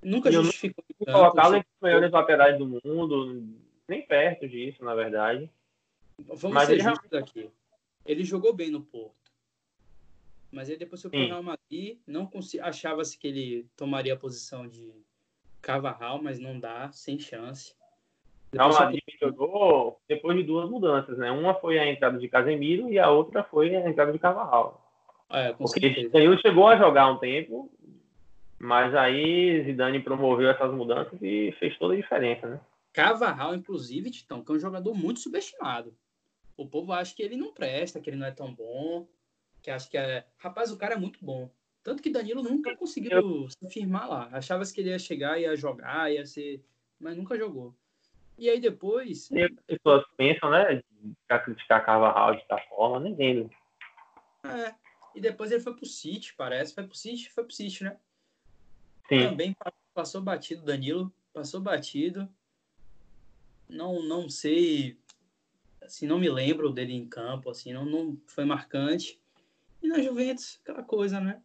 Nunca 0.04 0.32
justificou. 0.32 0.84
Não 1.06 1.14
colocá-lo 1.14 1.56
entre 1.56 1.70
os 1.76 1.82
melhores 1.82 2.12
laterais 2.12 2.58
do 2.58 2.68
mundo, 2.68 3.44
nem 3.88 4.06
perto 4.06 4.48
disso, 4.48 4.84
na 4.84 4.94
verdade. 4.94 5.50
Vamos 6.20 6.54
Mas 6.54 6.68
ser 6.68 6.74
ele 6.74 6.84
justos 6.84 7.14
aqui. 7.14 7.50
Ele 8.06 8.24
jogou 8.24 8.54
bem 8.54 8.70
no 8.70 8.82
Porto. 8.82 9.16
Mas 10.52 10.70
aí 10.70 10.78
depois 10.78 11.02
foi 11.02 11.12
pro 11.12 11.20
Real 11.20 11.44
Madrid, 11.44 12.00
não 12.08 12.30
achava-se 12.62 13.18
que 13.18 13.28
ele 13.28 13.68
tomaria 13.76 14.14
a 14.14 14.18
posição 14.18 14.68
de 14.68 14.92
Cavarral, 15.62 16.22
mas 16.22 16.40
não 16.40 16.60
dá, 16.60 16.92
sem 16.92 17.20
chance. 17.20 17.74
Real 18.52 18.74
Madrid 18.74 19.04
jogou 19.22 20.00
depois 20.08 20.36
de 20.36 20.44
duas 20.44 20.70
mudanças, 20.70 21.18
né? 21.18 21.30
Uma 21.32 21.54
foi 21.56 21.78
a 21.78 21.88
entrada 21.88 22.18
de 22.18 22.28
Casemiro 22.28 22.90
e 22.90 22.98
a 22.98 23.10
outra 23.10 23.44
foi 23.44 23.76
a 23.76 23.88
entrada 23.88 24.12
de 24.12 24.20
Cavarral. 24.20 24.86
É, 25.30 25.54
Porque 25.54 26.10
ele 26.14 26.38
chegou 26.40 26.68
a 26.68 26.76
jogar 26.76 27.12
um 27.12 27.20
tempo, 27.20 27.72
mas 28.58 28.96
aí 28.96 29.64
Zidane 29.64 30.00
promoveu 30.00 30.50
essas 30.50 30.74
mudanças 30.74 31.22
e 31.22 31.56
fez 31.60 31.78
toda 31.78 31.94
a 31.94 31.98
diferença, 31.98 32.48
né? 32.48 32.60
Cavarral, 32.92 33.54
inclusive, 33.54 34.10
Titão, 34.10 34.44
que 34.44 34.52
é 34.52 34.56
um 34.56 34.60
jogador 34.60 34.96
muito 34.96 35.20
subestimado. 35.20 35.96
O 36.58 36.68
povo 36.68 36.92
acha 36.92 37.16
que 37.16 37.22
ele 37.22 37.38
não 37.38 37.54
presta, 37.54 38.00
que 38.00 38.10
ele 38.10 38.18
não 38.18 38.26
é 38.26 38.32
tão 38.32 38.54
bom, 38.54 39.08
que 39.62 39.70
acha 39.70 39.88
que 39.90 39.98
é. 39.98 40.26
Rapaz, 40.38 40.72
o 40.72 40.78
cara 40.78 40.96
é 40.96 40.98
muito 40.98 41.24
bom. 41.24 41.50
Tanto 41.90 42.04
que 42.04 42.12
Danilo 42.12 42.44
nunca 42.44 42.76
conseguiu 42.78 43.50
se 43.50 43.68
firmar 43.68 44.08
lá. 44.08 44.30
Achava 44.32 44.64
que 44.64 44.80
ele 44.80 44.92
ia 44.92 45.00
chegar, 45.00 45.42
ia 45.42 45.56
jogar, 45.56 46.14
ia 46.14 46.24
ser. 46.24 46.64
Mas 47.00 47.18
nunca 47.18 47.36
jogou. 47.36 47.74
E 48.38 48.48
aí 48.48 48.60
depois. 48.60 49.32
E 49.32 49.42
as 49.42 49.52
pessoas 49.66 50.06
pensam, 50.16 50.52
né? 50.52 50.84
Pra 51.28 51.40
criticar 51.40 51.84
Carvajal 51.84 52.36
de 52.36 52.48
tal 52.48 52.62
forma, 52.70 53.00
nem 53.00 53.16
lembro. 53.16 53.58
É. 54.44 54.76
E 55.16 55.20
depois 55.20 55.52
ele 55.52 55.64
foi 55.64 55.76
pro 55.76 55.88
City, 55.88 56.36
parece. 56.36 56.76
Foi 56.76 56.84
pro 56.84 56.96
City, 56.96 57.28
foi 57.32 57.44
pro 57.44 57.56
City, 57.56 57.84
né? 57.84 57.98
Sim. 59.08 59.24
Também 59.24 59.56
passou 59.92 60.22
batido, 60.22 60.64
Danilo. 60.64 61.12
Passou 61.34 61.60
batido. 61.60 62.30
Não, 63.68 64.04
não 64.04 64.30
sei. 64.30 64.96
Assim, 65.82 66.06
não 66.06 66.20
me 66.20 66.30
lembro 66.30 66.70
dele 66.70 66.94
em 66.94 67.08
campo, 67.08 67.50
assim, 67.50 67.74
não, 67.74 67.84
não 67.84 68.16
foi 68.28 68.46
marcante. 68.46 69.20
E 69.82 69.88
na 69.88 70.00
Juventus, 70.00 70.60
aquela 70.62 70.84
coisa, 70.84 71.20
né? 71.20 71.42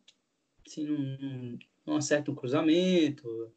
Assim, 0.66 0.86
não, 0.86 1.58
não 1.86 1.96
acerta 1.96 2.30
um 2.30 2.34
cruzamento, 2.34 3.52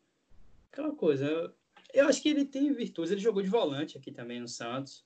aquela 0.72 0.94
coisa. 0.94 1.54
Eu 1.94 2.08
acho 2.08 2.22
que 2.22 2.30
ele 2.30 2.46
tem 2.46 2.74
virtudes, 2.74 3.12
ele 3.12 3.22
jogou 3.22 3.42
de 3.42 3.50
volante 3.50 3.98
aqui 3.98 4.12
também 4.12 4.40
no 4.40 4.48
Santos. 4.48 5.06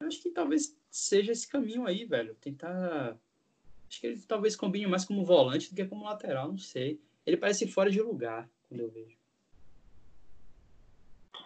Eu 0.00 0.08
acho 0.08 0.20
que 0.20 0.30
talvez 0.30 0.76
seja 0.90 1.32
esse 1.32 1.48
caminho 1.48 1.86
aí, 1.86 2.04
velho. 2.04 2.34
Tentar. 2.34 3.16
Acho 3.88 4.00
que 4.00 4.06
ele 4.06 4.20
talvez 4.26 4.56
combine 4.56 4.86
mais 4.86 5.04
como 5.04 5.24
volante 5.24 5.70
do 5.70 5.76
que 5.76 5.84
como 5.84 6.04
lateral, 6.04 6.48
não 6.48 6.58
sei. 6.58 7.00
Ele 7.26 7.36
parece 7.36 7.66
fora 7.68 7.90
de 7.90 8.00
lugar 8.00 8.48
quando 8.68 8.80
eu 8.80 8.90
vejo. 8.90 9.16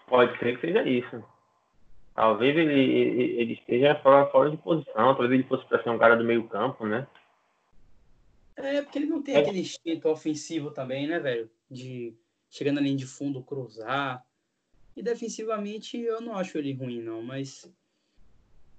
Pode 0.07 0.39
ser 0.39 0.55
que 0.55 0.67
seja 0.67 0.83
isso. 0.89 1.23
Talvez 2.15 2.57
ele, 2.57 2.73
ele 2.73 3.53
esteja 3.53 3.95
fora, 3.97 4.51
de 4.51 4.57
posição, 4.57 5.15
talvez 5.15 5.33
ele 5.33 5.43
fosse 5.43 5.67
para 5.67 5.83
ser 5.83 5.91
um 5.91 5.99
cara 5.99 6.17
do 6.17 6.25
meio 6.25 6.49
campo, 6.49 6.87
né? 6.87 7.07
É, 8.57 8.81
porque 8.81 8.99
ele 8.99 9.07
não 9.07 9.23
tem 9.23 9.35
é. 9.35 9.39
aquele 9.39 9.61
instinto 9.61 10.09
ofensivo 10.09 10.71
também, 10.71 11.07
né, 11.07 11.19
velho? 11.19 11.51
De 11.71 12.15
chegar 12.49 12.73
na 12.73 12.81
linha 12.81 12.97
de 12.97 13.07
fundo, 13.07 13.43
cruzar. 13.43 14.25
E 14.97 15.03
defensivamente 15.03 15.99
eu 15.99 16.21
não 16.21 16.37
acho 16.37 16.57
ele 16.57 16.73
ruim, 16.73 17.03
não, 17.03 17.23
mas. 17.23 17.71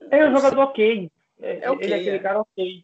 É 0.10 0.28
um 0.28 0.36
jogador 0.36 0.62
ok. 0.62 1.12
É, 1.40 1.66
é 1.66 1.72
okay, 1.72 1.86
ele 1.86 1.94
é 1.94 1.98
aquele 1.98 2.16
é. 2.16 2.20
cara 2.20 2.42
ok. 2.42 2.84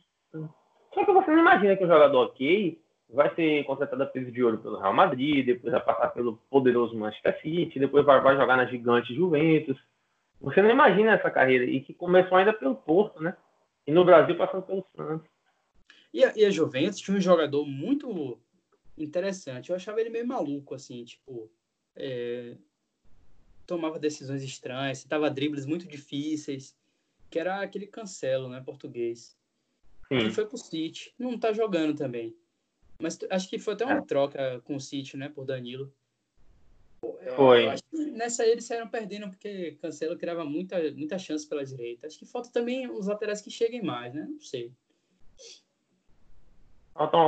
Só 0.93 1.05
que 1.05 1.11
você 1.11 1.31
não 1.31 1.39
imagina 1.39 1.75
que 1.75 1.83
um 1.83 1.87
jogador 1.87 2.25
ok 2.25 2.79
vai 3.09 3.33
ser 3.35 3.63
contratado 3.65 4.03
a 4.03 4.05
peso 4.05 4.31
de 4.31 4.43
ouro 4.43 4.59
pelo 4.59 4.79
Real 4.79 4.93
Madrid, 4.93 5.45
depois 5.45 5.71
vai 5.71 5.83
passar 5.83 6.09
pelo 6.09 6.37
poderoso 6.49 6.95
Manchester 6.95 7.41
City, 7.41 7.79
depois 7.79 8.05
vai, 8.05 8.21
vai 8.21 8.35
jogar 8.35 8.57
na 8.57 8.65
gigante 8.65 9.13
Juventus. 9.15 9.77
Você 10.41 10.61
não 10.61 10.69
imagina 10.69 11.13
essa 11.13 11.31
carreira. 11.31 11.63
E 11.63 11.81
que 11.81 11.93
começou 11.93 12.37
ainda 12.37 12.53
pelo 12.53 12.75
Porto, 12.75 13.21
né? 13.21 13.35
E 13.87 13.91
no 13.91 14.05
Brasil 14.05 14.37
passando 14.37 14.63
pelo 14.63 14.85
Santos. 14.95 15.32
E 16.13 16.23
a, 16.23 16.33
e 16.35 16.45
a 16.45 16.51
Juventus 16.51 16.99
tinha 16.99 17.17
um 17.17 17.21
jogador 17.21 17.65
muito 17.65 18.39
interessante. 18.97 19.69
Eu 19.69 19.75
achava 19.75 19.99
ele 19.99 20.09
meio 20.09 20.27
maluco, 20.27 20.75
assim, 20.75 21.03
tipo. 21.03 21.51
É, 21.95 22.55
tomava 23.65 23.99
decisões 23.99 24.43
estranhas, 24.43 24.99
citava 24.99 25.29
dribles 25.29 25.65
muito 25.65 25.87
difíceis, 25.87 26.75
que 27.29 27.39
era 27.39 27.61
aquele 27.61 27.87
cancelo, 27.87 28.49
né, 28.49 28.61
português. 28.61 29.37
Sim. 30.07 30.15
Ele 30.15 30.31
foi 30.31 30.45
pro 30.45 30.57
City, 30.57 31.13
não 31.17 31.37
tá 31.39 31.53
jogando 31.53 31.95
também. 31.95 32.35
Mas 32.99 33.17
acho 33.29 33.49
que 33.49 33.57
foi 33.57 33.73
até 33.73 33.85
uma 33.85 33.97
é. 33.97 34.01
troca 34.01 34.61
com 34.65 34.75
o 34.75 34.81
City, 34.81 35.17
né, 35.17 35.29
por 35.29 35.45
Danilo. 35.45 35.93
Foi. 37.35 37.65
nessa 38.11 38.43
aí 38.43 38.51
eles 38.51 38.65
saíram 38.65 38.87
perdendo, 38.87 39.29
porque 39.29 39.77
Cancelo 39.81 40.17
criava 40.17 40.45
muita, 40.45 40.79
muita 40.91 41.17
chance 41.17 41.47
pela 41.47 41.65
direita. 41.65 42.07
Acho 42.07 42.19
que 42.19 42.25
falta 42.25 42.49
também 42.49 42.89
os 42.89 43.07
laterais 43.07 43.41
que 43.41 43.51
cheguem 43.51 43.81
mais, 43.81 44.13
né? 44.13 44.25
Não 44.29 44.39
sei. 44.39 44.71
Então, 46.95 47.19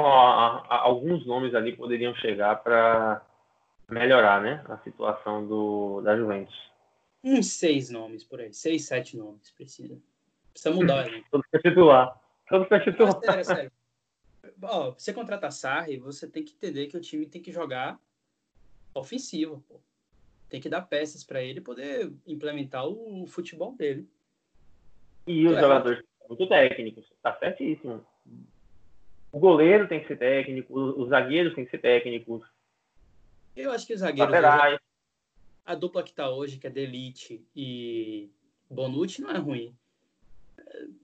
alguns 0.69 1.25
nomes 1.25 1.55
ali 1.55 1.75
poderiam 1.75 2.13
chegar 2.15 2.55
para 2.63 3.25
melhorar, 3.89 4.41
né? 4.41 4.63
A 4.69 4.77
situação 4.79 5.45
do, 5.47 6.01
da 6.01 6.15
Juventus. 6.15 6.55
Uns 7.23 7.53
seis 7.53 7.89
nomes 7.89 8.23
por 8.23 8.39
aí. 8.39 8.53
Seis, 8.53 8.85
sete 8.85 9.17
nomes. 9.17 9.51
Precisa. 9.51 9.97
Precisa 10.51 10.73
mudar, 10.73 11.09
né? 11.09 11.23
Todos 11.31 11.47
para 11.49 11.61
titular. 11.61 12.21
Todos 12.47 12.67
para 12.67 12.83
titular. 12.83 13.19
sério, 13.19 13.45
sério. 13.45 13.71
Ó, 14.61 14.91
você 14.91 15.11
contrata 15.11 15.49
Sarri, 15.49 15.97
você 15.97 16.27
tem 16.27 16.43
que 16.43 16.53
entender 16.53 16.87
que 16.87 16.95
o 16.95 17.01
time 17.01 17.25
tem 17.25 17.41
que 17.41 17.51
jogar 17.51 17.99
ofensivo, 18.93 19.63
pô. 19.67 19.79
Tem 20.47 20.61
que 20.61 20.69
dar 20.69 20.83
peças 20.83 21.23
para 21.23 21.41
ele 21.41 21.59
poder 21.59 22.13
implementar 22.27 22.87
o 22.87 23.25
futebol 23.25 23.75
dele. 23.75 24.07
E 25.25 25.47
os 25.47 25.57
é. 25.57 25.61
jogadores 25.61 26.05
são 26.19 26.27
muito 26.29 26.47
técnicos, 26.47 27.11
tá 27.21 27.35
certíssimo. 27.39 28.05
O 29.35 29.39
goleiro 29.39 29.85
tem 29.85 29.99
que 29.99 30.07
ser 30.07 30.17
técnico, 30.17 30.73
os 30.73 31.09
zagueiros 31.09 31.53
tem 31.53 31.65
que 31.65 31.71
ser 31.71 31.79
técnicos. 31.79 32.41
Eu 33.53 33.69
acho 33.73 33.85
que 33.85 33.93
os 33.93 33.99
zagueiros. 33.99 34.33
A 35.65 35.75
dupla 35.75 36.03
que 36.03 36.13
tá 36.13 36.29
hoje, 36.29 36.57
que 36.57 36.67
é 36.67 36.69
Delite 36.69 37.45
e 37.53 38.31
Bonucci, 38.69 39.21
não 39.21 39.31
é 39.31 39.37
ruim. 39.37 39.75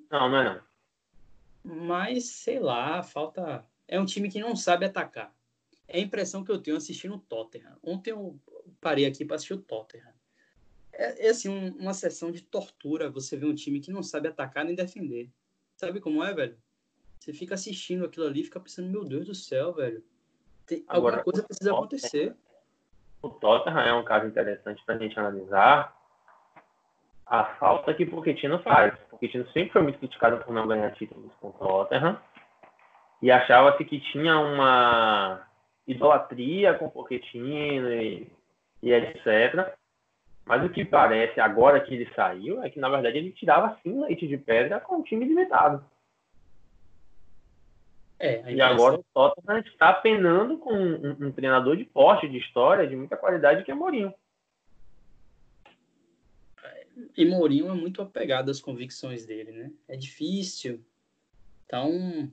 Não, 0.10 0.30
não 0.30 0.38
é 0.38 0.44
não. 0.46 0.62
Mas, 1.62 2.28
sei 2.28 2.58
lá, 2.58 3.04
falta. 3.04 3.66
É 3.86 4.00
um 4.00 4.06
time 4.06 4.32
que 4.32 4.40
não 4.40 4.56
sabe 4.56 4.86
atacar. 4.86 5.36
É 5.86 5.98
a 5.98 6.02
impressão 6.02 6.42
que 6.42 6.52
eu 6.52 6.62
tenho 6.62 6.78
assistindo 6.78 7.16
o 7.16 7.20
Tottenham. 7.20 7.78
Ontem 7.84 8.12
eu 8.12 8.40
parei 8.80 9.06
aqui 9.06 9.26
para 9.26 9.36
assistir 9.36 9.56
o 9.56 9.62
Tottenham. 9.62 10.14
É, 10.94 11.28
é 11.28 11.30
assim, 11.32 11.50
um, 11.50 11.76
uma 11.76 11.94
sessão 11.94 12.32
de 12.32 12.42
tortura 12.42 13.12
você 13.12 13.36
vê 13.36 13.46
um 13.46 13.54
time 13.54 13.82
que 13.82 13.92
não 13.92 14.02
sabe 14.02 14.30
atacar 14.30 14.64
nem 14.64 14.74
defender. 14.74 15.30
Sabe 15.76 16.00
como 16.00 16.24
é, 16.24 16.34
velho? 16.34 16.58
Você 17.22 17.34
fica 17.34 17.54
assistindo 17.54 18.04
aquilo 18.04 18.26
ali 18.26 18.42
e 18.42 18.46
fica 18.46 18.60
pensando, 18.60 18.90
meu 18.90 19.06
Deus 19.06 19.28
do 19.28 19.36
céu, 19.36 19.72
velho. 19.74 20.04
Tem, 20.66 20.84
Agora, 20.88 21.18
alguma 21.18 21.24
coisa 21.24 21.44
precisa 21.44 21.72
acontecer. 21.72 22.36
O 23.22 23.30
Tottenham 23.30 23.80
é 23.80 23.94
um 23.94 24.04
caso 24.04 24.26
interessante 24.26 24.84
para 24.84 24.96
a 24.96 24.98
gente 24.98 25.20
analisar 25.20 25.96
a 27.24 27.46
falta 27.60 27.94
que 27.94 28.06
o 28.06 28.10
Pochettino 28.10 28.58
faz. 28.64 28.96
O 29.04 29.10
Pochettino 29.12 29.48
sempre 29.52 29.72
foi 29.72 29.84
muito 29.84 30.00
criticado 30.00 30.44
por 30.44 30.52
não 30.52 30.68
ganhar 30.68 30.96
títulos 30.96 31.32
com 31.40 31.50
o 31.50 31.54
Tottenham 31.54 32.20
e 33.22 33.30
achava-se 33.30 33.86
que 33.86 34.00
tinha 34.00 34.40
uma 34.40 35.48
idolatria 35.88 36.74
com 36.74 36.86
o 36.86 36.92
Pochettino 36.92 37.88
e, 37.88 38.32
e 38.82 38.92
etc. 38.92 39.78
Mas 40.44 40.66
o 40.66 40.70
que 40.70 40.84
parece 40.84 41.40
agora 41.40 41.82
que 41.82 41.94
ele 41.94 42.12
saiu 42.16 42.64
é 42.64 42.70
que, 42.72 42.80
na 42.80 42.90
verdade, 42.90 43.20
ele 43.20 43.32
tirava 43.32 43.78
sim 43.84 44.02
leite 44.02 44.28
de 44.28 44.40
pedra 44.40 44.80
com 44.80 45.02
o 45.02 45.04
time 45.04 45.24
limitado. 45.24 45.86
É, 48.24 48.54
e 48.54 48.62
agora 48.62 49.00
o 49.00 49.06
Tottenham 49.16 49.62
está 49.62 49.92
penando 49.92 50.60
com 50.60 50.72
um, 50.72 51.28
um, 51.28 51.32
treinador 51.32 51.76
de 51.76 51.86
porte, 51.86 52.30
de 52.30 52.38
história, 52.38 52.88
de 52.88 52.96
muita 52.96 53.18
qualidade, 53.18 53.64
que 53.64 53.72
é 53.72 53.74
Mourinho. 53.74 54.14
E 57.18 57.26
Mourinho 57.26 57.68
é 57.72 57.74
muito 57.74 58.00
apegado 58.00 58.52
às 58.52 58.62
convicções 58.62 59.26
dele, 59.26 59.52
né? 59.52 59.72
É 59.88 59.98
difícil. 59.98 60.86
Então, 61.66 62.32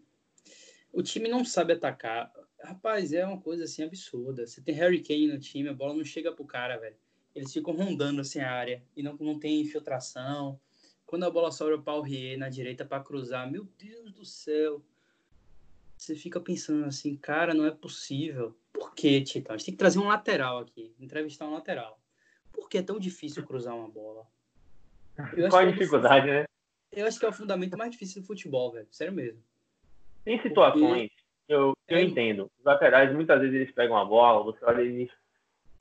o 0.93 1.03
time 1.03 1.27
não 1.27 1.43
sabe 1.43 1.73
atacar. 1.73 2.31
Rapaz, 2.63 3.15
é 3.15 3.25
uma 3.25 3.41
coisa 3.41 3.65
assim 3.65 3.83
absurda. 3.83 4.47
Você 4.47 4.61
tem 4.61 4.75
Harry 4.75 5.03
Kane 5.03 5.29
no 5.29 5.39
time, 5.39 5.71
a 5.71 5.75
bola 5.75 5.95
não 5.95 6.05
chega 6.05 6.31
pro 6.33 6.45
cara, 6.45 6.77
velho. 6.77 6.97
Eles 7.35 7.51
ficam 7.51 7.73
rondando 7.73 8.21
assim 8.21 8.41
a 8.41 8.53
área 8.53 8.83
e 8.95 9.03
não, 9.03 9.17
não 9.19 9.39
tem 9.39 9.63
infiltração. 9.63 10.61
Quando 11.07 11.25
a 11.25 11.31
bola 11.31 11.51
sobra 11.51 11.79
para 11.79 11.95
o 11.95 12.03
Rie 12.03 12.37
na 12.37 12.51
direita 12.51 12.85
para 12.85 13.03
cruzar, 13.03 13.51
meu 13.51 13.67
Deus 13.79 14.13
do 14.13 14.27
céu. 14.27 14.85
Você 15.99 16.15
fica 16.15 16.41
pensando 16.41 16.87
assim, 16.87 17.17
cara, 17.17 17.53
não 17.53 17.67
é 17.67 17.71
possível. 17.71 18.57
Por 18.73 18.95
que, 18.95 19.21
Tito? 19.21 19.53
A 19.53 19.57
gente 19.57 19.67
tem 19.67 19.75
que 19.75 19.79
trazer 19.79 19.99
um 19.99 20.07
lateral 20.07 20.59
aqui, 20.59 20.95
entrevistar 20.99 21.47
um 21.47 21.55
lateral. 21.55 22.01
Por 22.53 22.69
que 22.69 22.79
é 22.79 22.83
tão 22.83 22.99
difícil 22.99 23.45
cruzar 23.45 23.75
uma 23.75 23.89
bola? 23.89 24.25
Qual 25.51 25.61
a 25.61 25.65
é 25.65 25.73
dificuldade, 25.73 26.31
é 26.31 26.41
né? 26.41 26.45
Eu 26.93 27.07
acho 27.07 27.19
que 27.19 27.27
é 27.27 27.29
o 27.29 27.33
fundamento 27.33 27.77
mais 27.77 27.91
difícil 27.91 28.23
do 28.23 28.27
futebol, 28.27 28.73
velho. 28.73 28.87
Sério 28.91 29.13
mesmo. 29.13 29.43
Tem 30.25 30.41
situações 30.41 31.11
eu, 31.49 31.73
eu 31.89 31.99
é... 31.99 32.03
entendo. 32.03 32.51
Os 32.59 32.65
laterais, 32.65 33.13
muitas 33.13 33.41
vezes, 33.41 33.55
eles 33.55 33.75
pegam 33.75 33.97
a 33.97 34.05
bola, 34.05 34.45
você 34.45 34.65
olha, 34.65 34.83
eles 34.83 35.11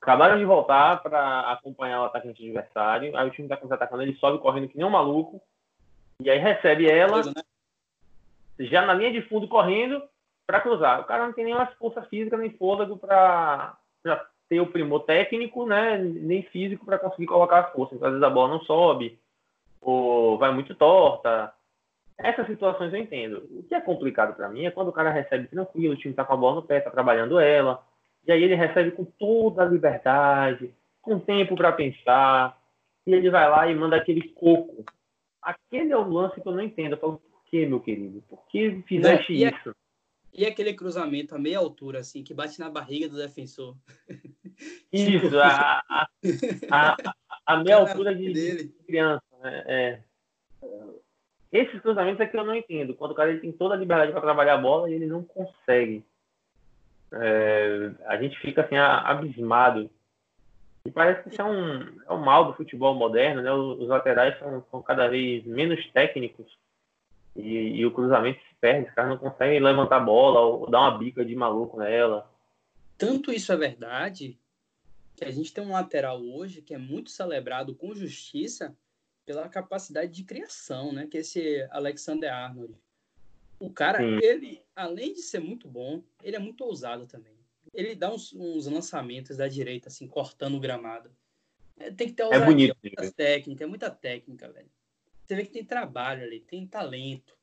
acabaram 0.00 0.38
de 0.38 0.44
voltar 0.44 1.02
para 1.02 1.52
acompanhar 1.52 2.02
o 2.02 2.04
atacante 2.06 2.42
adversário, 2.42 3.16
aí 3.16 3.28
o 3.28 3.30
time 3.30 3.46
está 3.46 3.56
contra-atacando, 3.56 4.02
ele 4.02 4.16
sobe 4.16 4.38
correndo 4.38 4.68
que 4.68 4.76
nem 4.76 4.86
um 4.86 4.90
maluco, 4.90 5.40
e 6.20 6.30
aí 6.30 6.38
recebe 6.38 6.90
ela, 6.90 7.22
né? 7.22 7.32
Já 8.58 8.84
na 8.84 8.94
linha 8.94 9.12
de 9.12 9.22
fundo 9.22 9.48
correndo, 9.48 10.02
para 10.46 10.60
cruzar. 10.60 11.00
O 11.00 11.04
cara 11.04 11.26
não 11.26 11.32
tem 11.32 11.44
nenhuma 11.44 11.66
força 11.78 12.02
física 12.02 12.36
nem 12.36 12.50
fôlego 12.50 12.96
para 12.96 13.76
ter 14.48 14.60
o 14.60 14.66
primor 14.66 15.00
técnico, 15.00 15.66
né, 15.66 15.98
nem 15.98 16.42
físico 16.44 16.86
para 16.86 16.98
conseguir 16.98 17.26
colocar 17.26 17.58
a 17.58 17.70
força. 17.70 17.94
Às 17.96 18.00
vezes 18.00 18.22
a 18.22 18.30
bola 18.30 18.54
não 18.54 18.60
sobe, 18.60 19.18
ou 19.80 20.38
vai 20.38 20.50
muito 20.52 20.74
torta, 20.74 21.52
essas 22.16 22.46
situações 22.46 22.92
eu 22.92 22.98
entendo. 22.98 23.46
O 23.50 23.62
que 23.62 23.74
é 23.74 23.80
complicado 23.80 24.34
para 24.34 24.48
mim 24.48 24.64
é 24.64 24.70
quando 24.70 24.88
o 24.88 24.92
cara 24.92 25.10
recebe 25.10 25.46
tranquilo, 25.46 25.94
o 25.94 25.96
time 25.96 26.14
tá 26.14 26.24
com 26.24 26.32
a 26.32 26.36
bola 26.36 26.56
no 26.56 26.62
pé, 26.62 26.80
tá 26.80 26.90
trabalhando 26.90 27.38
ela, 27.38 27.80
e 28.26 28.32
aí 28.32 28.42
ele 28.42 28.54
recebe 28.56 28.90
com 28.90 29.04
toda 29.04 29.62
a 29.62 29.68
liberdade, 29.68 30.74
com 31.00 31.18
tempo 31.20 31.54
para 31.54 31.72
pensar, 31.72 32.58
e 33.06 33.14
ele 33.14 33.30
vai 33.30 33.48
lá 33.48 33.70
e 33.70 33.74
manda 33.74 33.96
aquele 33.96 34.28
coco. 34.30 34.84
Aquele 35.40 35.92
é 35.92 35.96
o 35.96 36.08
lance 36.08 36.40
que 36.40 36.46
eu 36.46 36.52
não 36.52 36.60
entendo. 36.60 36.92
Eu 36.92 36.98
falo, 36.98 37.22
por 37.48 37.50
que, 37.50 37.66
meu 37.66 37.80
querido? 37.80 38.22
Por 38.28 38.46
que 38.48 38.82
fizeste 38.86 39.32
não, 39.32 39.38
e 39.38 39.44
isso? 39.44 39.74
e 40.34 40.46
aquele 40.46 40.74
cruzamento 40.74 41.34
a 41.34 41.38
meia 41.38 41.58
altura, 41.58 42.00
assim, 42.00 42.22
que 42.22 42.34
bate 42.34 42.60
na 42.60 42.68
barriga 42.68 43.08
do 43.08 43.16
defensor? 43.16 43.74
Isso, 44.92 45.38
a, 45.38 45.82
a, 45.88 46.08
a, 46.70 46.96
a 47.46 47.56
meia 47.62 47.76
altura 47.76 48.14
de, 48.14 48.32
de 48.32 48.68
criança, 48.84 49.22
né? 49.40 49.64
É. 49.66 50.00
Esses 51.52 51.80
cruzamentos 51.80 52.20
é 52.20 52.26
que 52.26 52.36
eu 52.36 52.44
não 52.44 52.54
entendo. 52.54 52.94
Quando 52.94 53.12
o 53.12 53.14
cara 53.14 53.30
ele 53.30 53.40
tem 53.40 53.52
toda 53.52 53.74
a 53.74 53.78
liberdade 53.78 54.10
para 54.10 54.20
trabalhar 54.20 54.54
a 54.54 54.58
bola 54.58 54.90
e 54.90 54.94
ele 54.94 55.06
não 55.06 55.22
consegue. 55.22 56.04
É, 57.12 57.92
a 58.06 58.16
gente 58.16 58.38
fica 58.40 58.62
assim 58.62 58.76
abismado. 58.76 59.88
E 60.84 60.90
parece 60.90 61.22
que 61.22 61.28
isso 61.30 61.40
é 61.40 61.44
um, 61.44 61.80
é 62.06 62.12
um 62.12 62.18
mal 62.18 62.46
do 62.46 62.54
futebol 62.54 62.94
moderno, 62.94 63.42
né? 63.42 63.52
Os, 63.52 63.80
os 63.80 63.88
laterais 63.88 64.36
são, 64.38 64.64
são, 64.70 64.82
cada 64.82 65.06
vez 65.08 65.44
menos 65.44 65.88
técnicos 65.92 66.46
e, 67.38 67.78
e, 67.78 67.86
o 67.86 67.92
cruzamento 67.92 68.40
se 68.40 68.54
perde. 68.60 68.88
Os 68.88 68.94
caras 68.94 69.10
não 69.10 69.18
conseguem 69.18 69.60
levantar 69.60 69.98
a 69.98 70.00
bola 70.00 70.40
ou 70.40 70.70
dar 70.70 70.80
uma 70.80 70.98
bica 70.98 71.24
de 71.24 71.34
maluco 71.34 71.78
nela. 71.78 72.30
Tanto 72.96 73.32
isso 73.32 73.52
é 73.52 73.56
verdade 73.56 74.38
que 75.16 75.24
a 75.24 75.30
gente 75.30 75.52
tem 75.52 75.64
um 75.64 75.72
lateral 75.72 76.20
hoje 76.20 76.62
que 76.62 76.74
é 76.74 76.78
muito 76.78 77.10
celebrado 77.10 77.74
com 77.74 77.94
justiça 77.94 78.76
pela 79.24 79.48
capacidade 79.48 80.12
de 80.12 80.24
criação, 80.24 80.92
né? 80.92 81.06
Que 81.06 81.18
é 81.18 81.20
esse 81.20 81.66
Alexander 81.70 82.32
Arnold. 82.32 82.74
O 83.60 83.70
cara, 83.70 83.98
Sim. 83.98 84.18
ele, 84.22 84.62
além 84.74 85.12
de 85.12 85.22
ser 85.22 85.40
muito 85.40 85.68
bom, 85.68 86.02
ele 86.22 86.36
é 86.36 86.38
muito 86.38 86.64
ousado 86.64 87.06
também. 87.06 87.36
Ele 87.74 87.94
dá 87.94 88.12
uns, 88.12 88.32
uns 88.32 88.66
lançamentos 88.66 89.36
da 89.36 89.48
direita, 89.48 89.88
assim, 89.88 90.06
cortando 90.06 90.56
o 90.56 90.60
gramado. 90.60 91.10
É, 91.76 91.90
tem 91.90 92.08
que 92.08 92.14
ter 92.14 92.22
ousadia, 92.22 92.42
é 92.42 92.46
bonito, 92.46 92.76
muita 92.82 93.12
técnica, 93.12 93.64
é 93.64 93.66
muita 93.66 93.90
técnica, 93.90 94.50
velho. 94.50 94.70
Você 95.28 95.36
vê 95.36 95.44
que 95.44 95.52
tem 95.52 95.64
trabalho 95.64 96.24
ali, 96.24 96.40
tem 96.40 96.66
talento. 96.66 97.36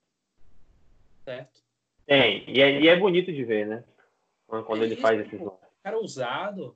Certo? 1.24 1.64
Tem, 2.06 2.50
e 2.50 2.60
é, 2.60 2.82
e 2.82 2.88
é 2.88 3.00
bonito 3.00 3.32
de 3.32 3.44
ver, 3.44 3.68
né? 3.68 3.84
Quando 4.48 4.82
é 4.82 4.86
ele 4.86 4.94
isso, 4.94 5.02
faz 5.02 5.20
esses 5.20 5.40
O 5.40 5.60
cara 5.84 5.98
ousado, 5.98 6.76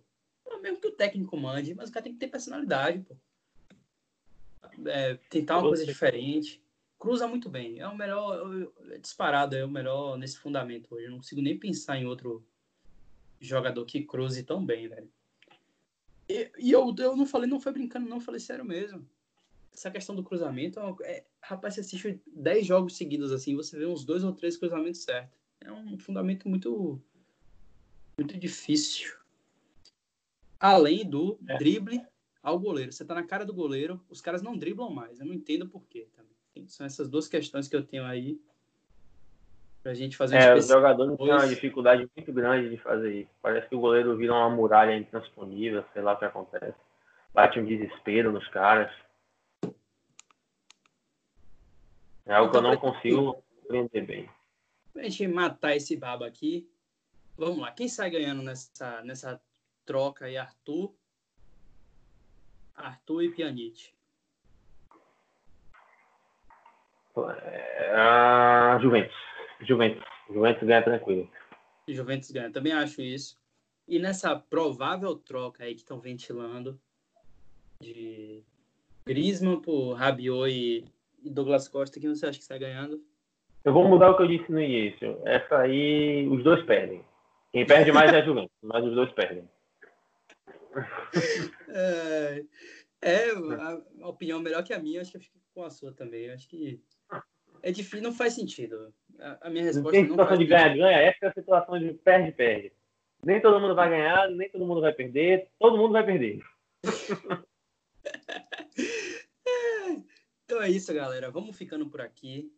mesmo 0.61 0.79
que 0.79 0.87
o 0.87 0.95
técnico 0.95 1.35
mande, 1.35 1.73
mas 1.73 1.89
o 1.89 1.91
cara 1.91 2.03
tem 2.03 2.13
que 2.13 2.19
ter 2.19 2.27
personalidade, 2.27 2.99
pô 2.99 3.15
é, 4.87 5.15
tentar 5.29 5.57
uma 5.57 5.67
coisa 5.67 5.85
diferente. 5.85 6.61
Cruza 6.97 7.27
muito 7.27 7.49
bem. 7.49 7.79
É 7.79 7.87
o 7.87 7.95
melhor, 7.95 8.67
é 8.91 8.97
disparado, 8.97 9.55
é 9.55 9.63
o 9.63 9.69
melhor 9.69 10.17
nesse 10.17 10.37
fundamento 10.37 10.93
hoje. 10.93 11.05
Eu 11.05 11.11
não 11.11 11.17
consigo 11.17 11.41
nem 11.41 11.57
pensar 11.57 11.97
em 11.97 12.05
outro 12.05 12.45
jogador 13.39 13.85
que 13.85 14.03
cruze 14.03 14.43
tão 14.43 14.65
bem, 14.65 14.87
velho. 14.87 15.09
E, 16.27 16.51
e 16.59 16.71
eu, 16.71 16.93
eu 16.99 17.15
não 17.15 17.25
falei, 17.25 17.49
não 17.49 17.59
foi 17.59 17.71
brincando, 17.71 18.07
não, 18.07 18.19
falei 18.19 18.39
sério 18.39 18.65
mesmo. 18.65 19.07
Essa 19.73 19.89
questão 19.89 20.15
do 20.15 20.23
cruzamento, 20.23 20.79
é, 21.03 21.23
rapaz, 21.41 21.75
você 21.75 21.81
assiste 21.81 22.21
10 22.27 22.65
jogos 22.65 22.97
seguidos 22.97 23.31
assim, 23.31 23.55
você 23.55 23.77
vê 23.77 23.85
uns 23.85 24.03
dois 24.03 24.23
ou 24.23 24.33
três 24.33 24.57
cruzamentos 24.57 25.03
certos. 25.03 25.39
É 25.61 25.71
um 25.71 25.97
fundamento 25.97 26.47
muito, 26.47 27.01
muito 28.17 28.37
difícil. 28.37 29.15
Além 30.59 31.09
do 31.09 31.39
é. 31.47 31.57
drible 31.57 32.01
ao 32.41 32.59
goleiro. 32.59 32.91
Você 32.91 33.05
tá 33.05 33.13
na 33.13 33.23
cara 33.23 33.45
do 33.45 33.53
goleiro, 33.53 34.01
os 34.09 34.21
caras 34.21 34.41
não 34.41 34.57
driblam 34.57 34.89
mais. 34.89 35.19
Eu 35.19 35.25
não 35.25 35.33
entendo 35.33 35.67
por 35.67 35.85
quê 35.87 36.07
também. 36.15 36.67
São 36.67 36.85
essas 36.85 37.09
duas 37.09 37.27
questões 37.27 37.67
que 37.67 37.75
eu 37.75 37.83
tenho 37.83 38.03
aí. 38.03 38.39
Pra 39.81 39.93
gente 39.93 40.17
fazer 40.17 40.35
um 40.35 40.39
É, 40.39 40.55
os 40.55 40.67
jogadores 40.67 41.17
têm 41.17 41.31
uma 41.31 41.47
dificuldade 41.47 42.09
muito 42.15 42.33
grande 42.33 42.69
de 42.69 42.77
fazer 42.77 43.21
isso. 43.21 43.31
Parece 43.41 43.69
que 43.69 43.75
o 43.75 43.79
goleiro 43.79 44.17
vira 44.17 44.33
uma 44.33 44.49
muralha 44.49 44.95
intransponível, 44.97 45.85
sei 45.93 46.01
lá 46.01 46.13
o 46.13 46.17
que 46.17 46.25
acontece. 46.25 46.77
Bate 47.33 47.59
um 47.59 47.65
desespero 47.65 48.31
nos 48.31 48.45
caras. 48.49 48.91
É 52.29 52.35
algo 52.35 52.51
que 52.51 52.57
eu 52.57 52.61
não 52.61 52.73
Então, 52.73 52.93
consigo 52.93 53.43
compreender 53.63 54.05
bem. 54.05 54.29
Pra 54.93 55.01
gente 55.01 55.27
matar 55.27 55.75
esse 55.75 55.97
baba 55.97 56.27
aqui. 56.27 56.69
Vamos 57.35 57.57
lá. 57.57 57.71
Quem 57.71 57.87
sai 57.87 58.11
ganhando 58.11 58.43
nessa, 58.43 59.01
nessa 59.01 59.41
troca 59.83 60.25
aí, 60.25 60.37
Arthur? 60.37 60.93
Arthur 62.75 63.23
e 63.23 63.31
Pjanic. 63.31 63.95
É, 67.41 67.91
a 67.95 68.77
Juventus. 68.79 69.17
Juventus. 69.61 70.03
Juventus 70.29 70.67
ganha 70.67 70.83
tranquilo. 70.83 71.31
Juventus 71.87 72.29
ganha. 72.29 72.51
Também 72.51 72.73
acho 72.73 73.01
isso. 73.01 73.39
E 73.87 73.97
nessa 73.97 74.35
provável 74.35 75.15
troca 75.15 75.63
aí 75.63 75.73
que 75.73 75.81
estão 75.81 75.99
ventilando 75.99 76.79
de 77.81 78.43
Griezmann 79.03 79.59
por 79.59 79.93
Rabiot 79.93 80.47
e 80.47 80.85
e 81.23 81.29
Douglas 81.29 81.67
Costa, 81.67 81.99
quem 81.99 82.09
você 82.09 82.25
acha 82.25 82.39
que 82.39 82.45
sai 82.45 82.59
ganhando? 82.59 83.01
Eu 83.63 83.73
vou 83.73 83.87
mudar 83.87 84.11
o 84.11 84.17
que 84.17 84.23
eu 84.23 84.27
disse 84.27 84.51
no 84.51 84.61
início. 84.61 85.21
Essa 85.25 85.59
aí, 85.59 86.27
os 86.27 86.43
dois 86.43 86.63
perdem. 86.65 87.03
Quem 87.51 87.65
perde 87.65 87.91
mais 87.91 88.13
é 88.13 88.19
a 88.19 88.21
Juventus, 88.25 88.51
mas 88.63 88.83
os 88.85 88.95
dois 88.95 89.11
perdem. 89.13 89.49
É, 91.71 92.43
é 93.01 93.31
a, 93.31 93.81
a 94.01 94.07
opinião 94.09 94.39
melhor 94.39 94.63
que 94.63 94.73
a 94.73 94.79
minha, 94.79 95.01
acho 95.01 95.11
que 95.11 95.17
eu 95.17 95.21
fico 95.21 95.39
com 95.53 95.63
a 95.63 95.69
sua 95.69 95.91
também. 95.91 96.29
Acho 96.31 96.47
que 96.47 96.81
é 97.61 97.71
difícil, 97.71 98.03
não 98.03 98.13
faz 98.13 98.33
sentido. 98.33 98.93
A, 99.19 99.47
a 99.47 99.49
minha 99.49 99.63
Não 99.63 99.71
resposta 99.71 99.91
tem 99.91 100.03
não 100.03 100.11
situação 100.11 100.27
faz 100.27 100.39
de 100.39 100.45
ganha-ganha, 100.45 100.97
essa 101.01 101.25
é 101.25 101.27
a 101.27 101.33
situação 101.33 101.79
de 101.79 101.93
perde-perde. 101.93 102.71
Nem 103.23 103.41
todo 103.41 103.59
mundo 103.59 103.75
vai 103.75 103.89
ganhar, 103.89 104.29
nem 104.29 104.49
todo 104.49 104.65
mundo 104.65 104.81
vai 104.81 104.93
perder, 104.93 105.49
todo 105.59 105.77
mundo 105.77 105.91
vai 105.91 106.05
perder. 106.05 106.41
Então 110.59 110.67
é 110.67 110.71
isso, 110.71 110.93
galera. 110.93 111.31
Vamos 111.31 111.57
ficando 111.57 111.89
por 111.89 112.01
aqui. 112.01 112.51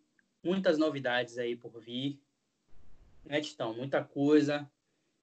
Muitas 0.43 0.75
novidades 0.75 1.37
aí 1.37 1.55
por 1.55 1.79
vir. 1.79 2.19
Né, 3.23 3.39
Titão? 3.39 3.75
Muita 3.75 4.03
coisa. 4.03 4.67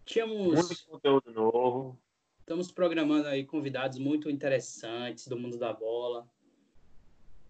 Tínhamos. 0.05 0.55
Muito 0.55 0.87
conteúdo 0.87 1.33
novo. 1.33 1.99
Estamos 2.39 2.71
programando 2.71 3.27
aí 3.27 3.45
convidados 3.45 3.99
muito 3.99 4.31
interessantes 4.31 5.27
do 5.27 5.37
mundo 5.37 5.59
da 5.59 5.73
bola. 5.73 6.25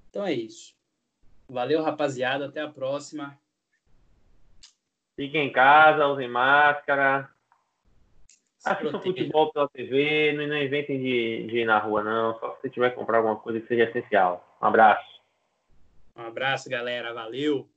Então 0.08 0.26
é 0.26 0.32
isso. 0.32 0.74
Valeu, 1.46 1.82
rapaziada. 1.82 2.46
Até 2.46 2.62
a 2.62 2.68
próxima. 2.68 3.38
Fiquem 5.14 5.48
em 5.48 5.52
casa, 5.52 6.06
usem 6.06 6.26
máscara. 6.26 7.30
Assistam 8.64 8.98
futebol 8.98 9.52
pela 9.52 9.68
TV, 9.68 10.32
não, 10.32 10.46
não 10.46 10.56
inventem 10.56 10.98
de, 10.98 11.46
de 11.48 11.58
ir 11.58 11.64
na 11.66 11.78
rua, 11.78 12.02
não. 12.02 12.38
Só 12.40 12.54
se 12.54 12.62
você 12.62 12.70
tiver 12.70 12.88
que 12.88 12.96
comprar 12.96 13.18
alguma 13.18 13.36
coisa 13.36 13.60
que 13.60 13.68
seja 13.68 13.84
essencial. 13.84 14.56
Um 14.62 14.66
abraço. 14.66 15.17
Um 16.18 16.22
abraço, 16.26 16.68
galera. 16.68 17.14
Valeu. 17.14 17.70